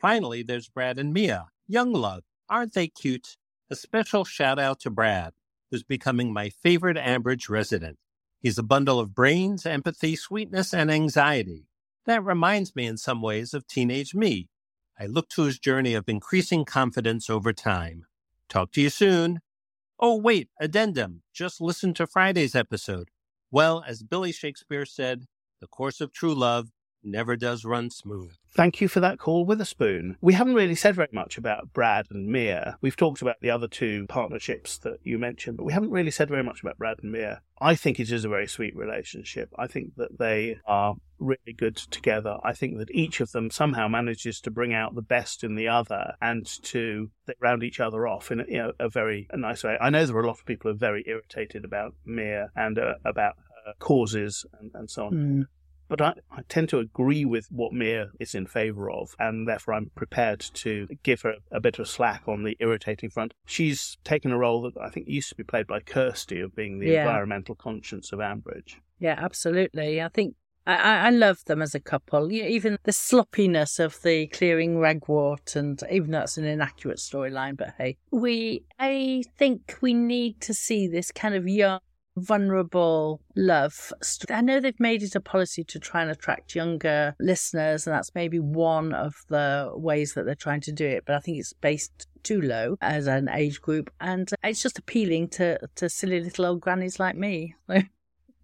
[0.00, 1.46] Finally, there's Brad and Mia.
[1.66, 2.24] Young love.
[2.48, 3.36] Aren't they cute?
[3.74, 5.32] A special shout out to Brad,
[5.68, 7.98] who's becoming my favorite Ambridge resident.
[8.38, 11.66] He's a bundle of brains, empathy, sweetness, and anxiety.
[12.06, 14.48] That reminds me in some ways of teenage me.
[14.96, 18.06] I look to his journey of increasing confidence over time.
[18.48, 19.40] Talk to you soon.
[19.98, 21.22] Oh, wait, addendum.
[21.32, 23.08] Just listen to Friday's episode.
[23.50, 25.24] Well, as Billy Shakespeare said,
[25.60, 26.70] the course of true love
[27.04, 28.32] never does run smooth.
[28.54, 30.16] Thank you for that call, Witherspoon.
[30.20, 32.78] We haven't really said very much about Brad and Mia.
[32.80, 36.28] We've talked about the other two partnerships that you mentioned, but we haven't really said
[36.28, 37.40] very much about Brad and Mia.
[37.60, 39.50] I think it is a very sweet relationship.
[39.58, 42.38] I think that they are really good together.
[42.44, 45.68] I think that each of them somehow manages to bring out the best in the
[45.68, 49.64] other and to round each other off in a, you know, a very a nice
[49.64, 49.76] way.
[49.80, 52.78] I know there are a lot of people who are very irritated about Mia and
[52.78, 53.34] uh, about
[53.64, 55.12] her causes and, and so on.
[55.12, 55.46] Mm.
[55.88, 59.74] But I, I tend to agree with what Mia is in favour of, and therefore
[59.74, 63.34] I'm prepared to give her a bit of slack on the irritating front.
[63.46, 66.78] She's taken a role that I think used to be played by Kirsty of being
[66.78, 67.06] the Yeah.
[67.06, 68.76] environmental conscience of Ambridge.
[68.98, 70.00] Yeah, absolutely.
[70.00, 72.32] I think I, I I love them as a couple.
[72.32, 77.56] You even the sloppiness of the clearing ragwort, and even though that's an inaccurate storyline,
[77.58, 81.80] but hey, we I think we need to see this kind of young,
[82.16, 83.92] vulnerable love.
[84.30, 88.14] I know they've made it a policy to try and attract younger listeners, and that's
[88.14, 91.04] maybe one of the ways that they're trying to do it.
[91.06, 95.28] But I think it's based too low as an age group, and it's just appealing
[95.28, 97.54] to to silly little old grannies like me.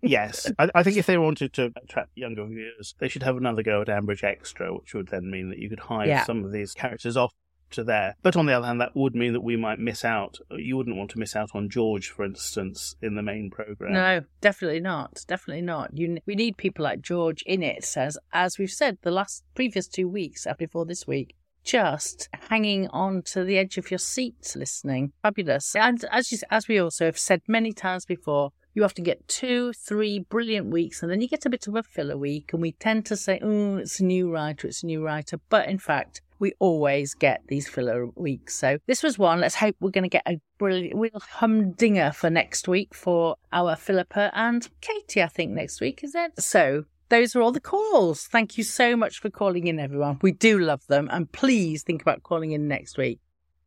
[0.03, 3.63] Yes, I, I think if they wanted to attract younger viewers, they should have another
[3.63, 6.25] go at Ambridge Extra, which would then mean that you could hide Yeah.
[6.25, 7.35] some of these characters off
[7.73, 8.17] to there.
[8.23, 10.39] But on the other hand, that would mean that we might miss out.
[10.51, 13.93] You wouldn't want to miss out on George, for instance, in the main program.
[13.93, 15.25] No, definitely not.
[15.27, 15.97] Definitely not.
[15.97, 19.87] You, we need people like George in it, as as we've said the last previous
[19.87, 21.35] two weeks before this week.
[21.63, 25.13] Just hanging on to the edge of your seat, listening.
[25.23, 25.77] Fabulous.
[25.77, 29.73] And as you, as we also have said many times before, you often get two,
[29.73, 32.53] three brilliant weeks, and then you get a bit of a filler week.
[32.53, 35.69] And we tend to say, "Oh, it's a new writer, it's a new writer," but
[35.69, 38.57] in fact, we always get these filler weeks.
[38.57, 39.41] So this was one.
[39.41, 43.77] Let's hope we're going to get a brilliant real humdinger for next week for our
[43.77, 46.33] Philippa and Katie, I think, next week, is it?
[46.41, 48.25] So those are all the calls.
[48.25, 50.19] Thank you so much for calling in, everyone.
[50.23, 51.09] We do love them.
[51.13, 53.21] And please think about calling in next week.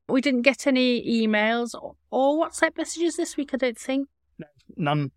[0.09, 4.09] We didn't get any emails or, or WhatsApp messages this week, I don't think.
[4.75, 5.11] None.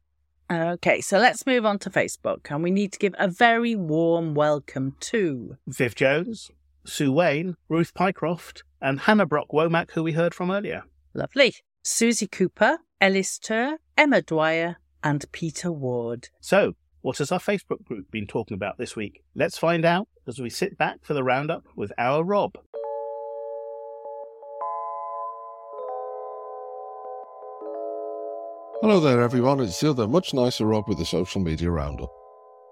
[0.50, 2.50] Okay, so let's move on to Facebook.
[2.50, 6.50] And we need to give a very warm welcome to Viv Jones,
[6.86, 10.84] Sue Wayne, Ruth Pycroft, and Hannah Brock Womack, who we heard from earlier.
[11.14, 11.54] Lovely.
[11.82, 16.28] Susie Cooper, Ellis Tur, Emma Dwyer, and Peter Ward.
[16.40, 19.22] So, what has our Facebook group been talking about this week?
[19.34, 22.54] Let's find out as we sit back for the roundup with our Rob.
[28.82, 29.60] Hello there, everyone.
[29.60, 32.10] It's the other much nicer Rob with the social media roundup.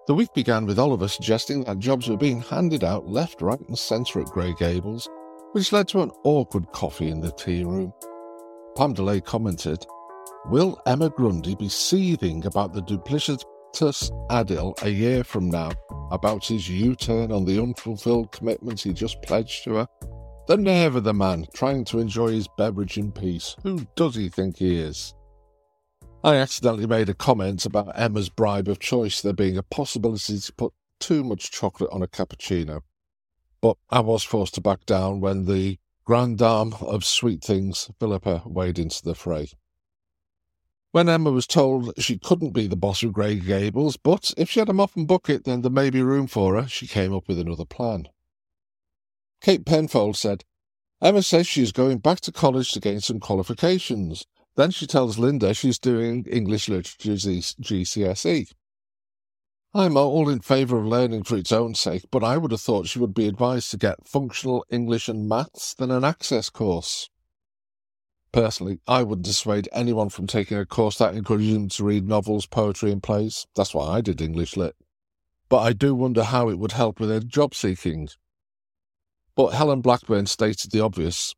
[0.06, 3.78] The week began with Oliver suggesting that jobs were being handed out left, right, and
[3.78, 5.08] centre at Grey Gables,
[5.52, 7.90] which led to an awkward coffee in the tea room.
[8.76, 9.86] Pam DeLay commented,
[10.50, 15.72] Will Emma Grundy be seething about the duplicitous Adil a year from now
[16.10, 19.88] about his U turn on the unfulfilled commitments he just pledged to her?
[20.48, 23.56] The nerve of the man trying to enjoy his beverage in peace.
[23.62, 25.14] Who does he think he is?
[26.24, 30.52] I accidentally made a comment about Emma's bribe of choice, there being a possibility to
[30.54, 32.80] put too much chocolate on a cappuccino.
[33.60, 38.44] But I was forced to back down when the grand dame of sweet things, Philippa,
[38.46, 39.50] waded into the fray.
[40.92, 44.60] When Emma was told she couldn't be the boss of Grey Gables, but if she
[44.60, 47.28] had a mop and bucket, then there may be room for her, she came up
[47.28, 48.08] with another plan.
[49.42, 50.42] Kate Penfold said,
[51.02, 54.24] Emma says she is going back to college to gain some qualifications.
[54.56, 58.52] Then she tells Lynda she's doing English Literature GCSE.
[59.76, 62.86] I'm all in favour of learning for its own sake, but I would have thought
[62.86, 67.10] she would be advised to get functional English and maths than an access course.
[68.30, 72.46] Personally, I wouldn't dissuade anyone from taking a course that encourages them to read novels,
[72.46, 73.48] poetry, and plays.
[73.56, 74.76] That's why I did English Lit.
[75.48, 78.08] But I do wonder how it would help with their job seeking.
[79.34, 81.34] But Helen Blackburn stated the obvious.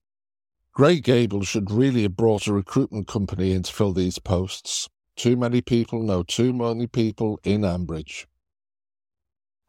[0.76, 4.90] Grey Gables should really have brought a recruitment company in to fill these posts.
[5.16, 8.26] Too many people know too many people in Ambridge.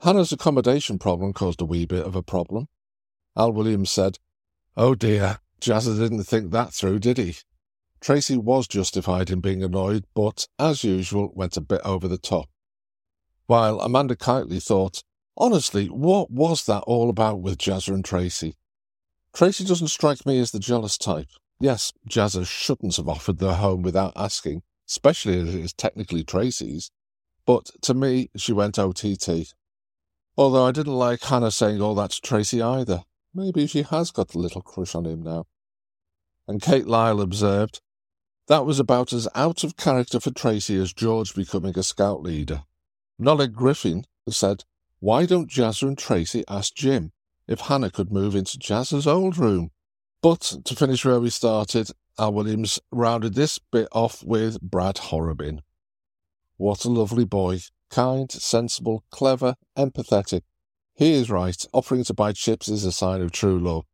[0.01, 2.67] Hannah's accommodation problem caused a wee bit of a problem.
[3.37, 4.19] Al Williams said,
[4.75, 7.37] Oh dear, Jazzer didn't think that through, did he?
[8.01, 12.49] Tracy was justified in being annoyed, but, as usual, went a bit over the top.
[13.45, 15.03] While Amanda Kiteley thought,
[15.37, 18.57] Honestly, what was that all about with Jazzer and Tracy?
[19.37, 21.27] Tracy doesn't strike me as the jealous type.
[21.59, 26.89] Yes, Jazzer shouldn't have offered their home without asking, especially as it is technically Tracy's.
[27.45, 29.53] But to me, she went OTT.
[30.35, 33.03] Although I didn't like Hannah saying oh, all that to Tracy either.
[33.31, 35.45] Maybe she has got a little crush on him now.
[36.47, 37.79] And Kate Lyle observed,
[38.47, 42.63] that was about as out of character for Tracy as George becoming a scout leader.
[43.19, 44.63] Noleg Griffin said,
[44.99, 47.11] Why don't Jazzer and Tracy ask Jim
[47.47, 49.71] if Hannah could move into Jazzer's old room?
[50.21, 55.61] But to finish where we started, Al Williams rounded this bit off with Brad Horrobin.
[56.57, 57.59] What a lovely boy.
[57.89, 60.41] Kind, sensible, clever, empathetic.
[60.95, 61.63] He is right.
[61.73, 63.85] Offering to buy chips is a sign of true love.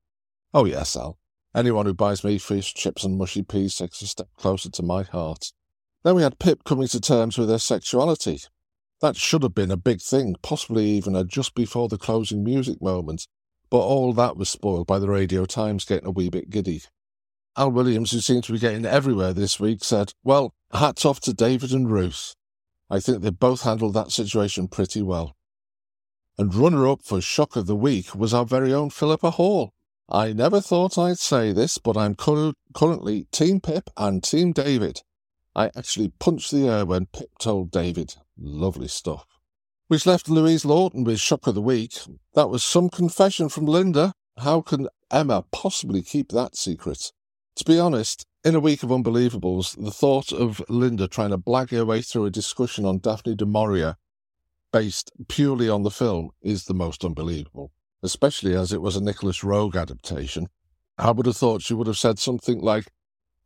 [0.53, 1.19] Oh, yes, Al.
[1.53, 5.03] Anyone who buys me fish, chips, and mushy peas takes a step closer to my
[5.03, 5.51] heart.
[6.03, 8.39] Then we had Pip coming to terms with her sexuality.
[9.01, 12.81] That should have been a big thing, possibly even a just before the closing music
[12.81, 13.27] moment,
[13.73, 16.83] but all that was spoiled by the Radio Times getting a wee bit giddy.
[17.57, 21.33] Al Williams, who seemed to be getting everywhere this week, said, Well, hats off to
[21.33, 22.35] David and Ruth.
[22.91, 25.35] I think they both handled that situation pretty well.
[26.37, 29.73] And runner up for Shock of the Week was our very own Philippa Hall.
[30.07, 35.01] I never thought I'd say this, but I'm cur- currently Team Pip and Team David.
[35.55, 38.13] I actually punched the air when Pip told David.
[38.37, 39.25] Lovely stuff.
[39.93, 41.93] Which left Louise Lawton with Shock of the Week.
[42.33, 44.13] That was some confession from Lynda.
[44.39, 47.11] How can Emma possibly keep that secret?
[47.57, 51.69] To be honest, in a week of unbelievables, the thought of Lynda trying to blag
[51.69, 53.97] her way through a discussion on Daphne du Maurier
[54.71, 57.71] based purely on the film is the most unbelievable,
[58.01, 60.47] especially as it was a Nicolas Roeg adaptation.
[60.97, 62.87] I would have thought she would have said something like,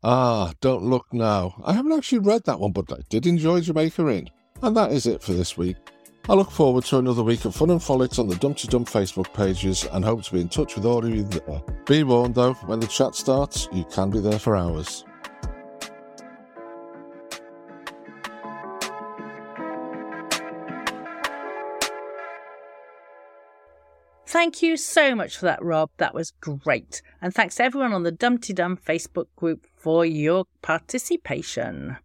[0.02, 1.60] Ah, don't look now.
[1.62, 4.30] I haven't actually read that one, but I did enjoy Jamaica Inn.
[4.62, 5.76] And that is it for this week.
[6.30, 9.86] I look forward to another week of fun and frolics on the DumTeeDum Facebook pages
[9.92, 11.62] and hope to be in touch with all of you there.
[11.86, 15.06] Be warned though, when the chat starts, you can be there for hours.
[24.26, 25.88] Thank you so much for that, Rob.
[25.96, 27.00] That was great.
[27.22, 31.96] And thanks to everyone on the DumTeeDum Facebook group for your participation.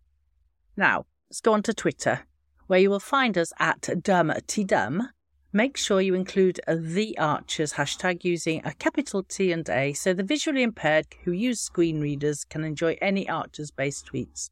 [0.78, 2.22] Now, let's go on to Twitter
[2.68, 5.10] where you will find us at dumteedum.
[5.52, 10.24] Make sure you include the Archers hashtag using a capital T and A so the
[10.24, 14.50] visually impaired who use screen readers can enjoy any Archers based tweets.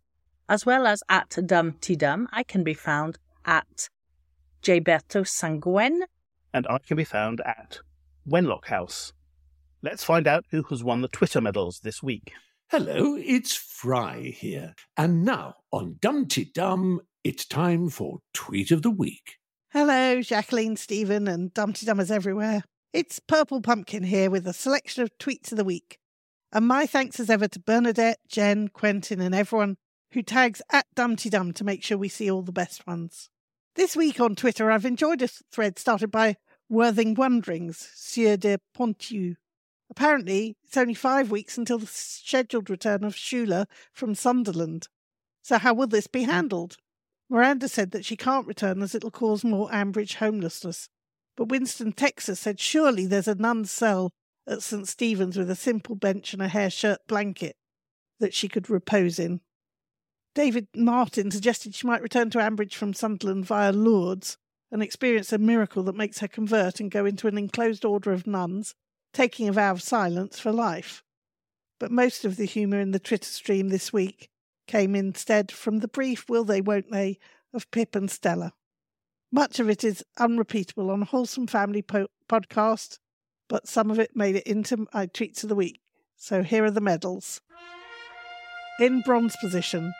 [0.47, 3.89] As well as at dumteedum, I can be found at
[4.62, 6.01] Gilberto Sanguen.
[6.53, 7.80] And I can be found at
[8.30, 9.14] Wenlock House.
[9.82, 12.34] Let's find out who has won the Twitter medals this week.
[12.70, 14.76] Hello, it's Fry here.
[14.95, 19.38] And now on DumTeeDum, it's time for Tweet of the Week.
[19.69, 22.63] Hello, Jacqueline, Stephen, and DumTeeDummers everywhere.
[22.93, 25.99] It's Purple Pumpkin here with a selection of tweets of the week.
[26.51, 29.78] And my thanks as ever to Bernadette, Jen, Quentin, and everyone
[30.13, 33.30] who tags at DumTeeDum to make sure we see all the best ones.
[33.76, 36.38] This week on Twitter, I've enjoyed a thread started by
[36.69, 39.36] Worthing Wonderings, Sieur de Pontieu.
[39.91, 44.88] Apparently, it's only five weeks until the scheduled return of Shula from Sunderland.
[45.43, 46.78] So, how will this be handled?
[47.32, 50.89] Miranda said that she can't return as it'll cause more Ambridge homelessness.
[51.38, 54.11] But Winston, Texas said surely there's a nun's cell
[54.45, 54.86] at St.
[54.86, 57.55] Stephen's with a simple bench and a hair shirt blanket
[58.19, 59.39] that she could repose in.
[60.36, 64.38] David Martin suggested she might return to Ambridge from Sunderland via Lourdes
[64.69, 68.27] and experience a miracle that makes her convert and go into an enclosed order of
[68.27, 68.75] nuns,
[69.13, 71.01] taking a vow of silence for life.
[71.79, 74.30] But most of the humour in the Twitter stream this week
[74.72, 77.19] came instead from the brief Will They Won't They
[77.53, 78.53] of Pip and Stella.
[79.30, 82.99] Much of it is unrepeatable on Wholesome Family po- podcast,
[83.49, 85.82] but some of it made it into my tweets of the week.
[86.15, 87.41] So here are the medals.
[88.80, 89.93] In bronze position,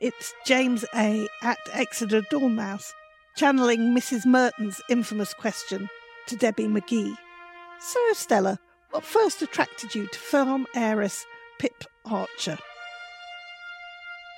[0.00, 1.28] it's James A.
[1.42, 2.92] at Exeter Dormouse,
[3.36, 4.26] channeling Mrs.
[4.26, 5.88] Merton's infamous question
[6.26, 7.14] to Debbie McGee.
[7.78, 8.58] So, Stella,
[8.90, 11.24] what first attracted you to farm heiress
[11.60, 12.58] Pip Archer?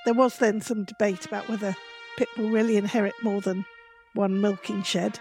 [0.05, 1.75] There was then some debate about whether
[2.17, 3.65] Pip will really inherit more than
[4.13, 5.19] one milking shed,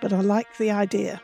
[0.00, 1.20] but I like the idea.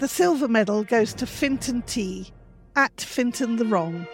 [0.00, 2.32] The silver medal goes to Finton T,
[2.76, 4.06] at Finton the Wrong.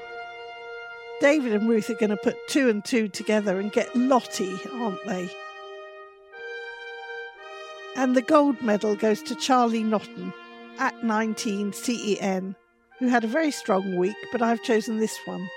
[1.21, 5.05] David and Ruth are going to put two and two together and get Lottie, aren't
[5.07, 5.31] they?
[7.97, 10.33] And the gold medal goes to Charlie Notton,
[10.79, 12.57] at 19 CEN,
[12.99, 15.49] who had a very strong week, but I've chosen this one.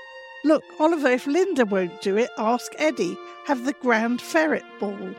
[0.46, 3.18] Look, Oliver, if Lynda won't do it, ask Eddie.
[3.46, 5.14] Have the grand ferret ball.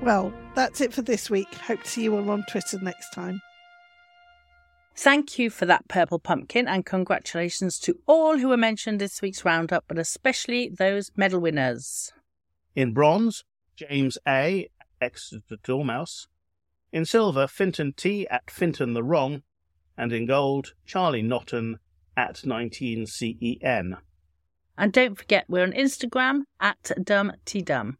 [0.00, 1.52] Well, that's it for this week.
[1.54, 3.40] Hope to see you all on Twitter next time.
[4.96, 9.44] Thank you for that purple pumpkin and congratulations to all who were mentioned this week's
[9.44, 12.12] roundup, but especially those medal winners.
[12.74, 13.44] In bronze,
[13.76, 14.68] James A.
[15.00, 16.28] Exeter Dormouse.
[16.92, 18.26] In silver, Finton T.
[18.28, 19.42] at Finton the Wrong.
[19.96, 21.78] And in gold, Charlie Notton
[22.16, 23.98] at 19CEN.
[24.78, 27.96] And don't forget, we're on Instagram at DumTeeDum.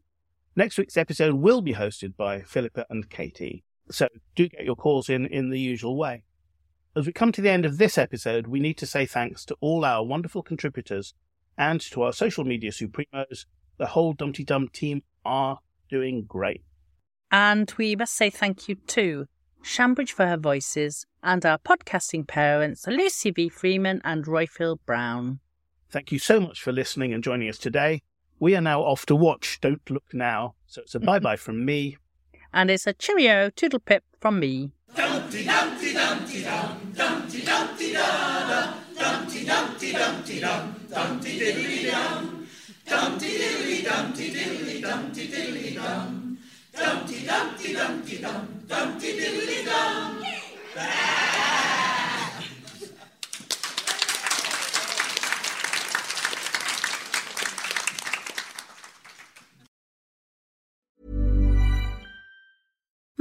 [0.55, 5.09] Next week's episode will be hosted by Philippa and Katie, so do get your calls
[5.09, 6.23] in in the usual way.
[6.95, 9.55] As we come to the end of this episode, we need to say thanks to
[9.61, 11.15] all our wonderful contributors
[11.57, 13.45] and to our social media supremos.
[13.77, 15.57] The whole DumTeeDum team are
[15.89, 16.63] doing great.
[17.31, 19.25] And we must say thank you to
[19.63, 23.49] Shambridge for her voices and our podcasting parents, Lucy V.
[23.49, 25.39] Freeman and Roifield Brown.
[25.89, 28.01] Thank you so much for listening and joining us today.
[28.39, 31.63] We are now off to watch Don't Look Now, so it's a bye bye from
[31.65, 31.97] me.
[32.51, 34.71] And it's a cheerio toodle pip from me.
[34.95, 42.47] Dumpty Dumpty Dumpty Dum, Dumpty Dumpty Da Da, Dumpty Dumpty Dumpty Dum, Dumpty Diddly Dum,
[42.85, 46.37] Dumpty Diddly Dumpty Diddly Dumpty Diddly Dum,
[46.75, 50.23] Dumpty Dumpty Dumpty Dum, Dumpty Diddly Dum.
[50.73, 52.12] Tá.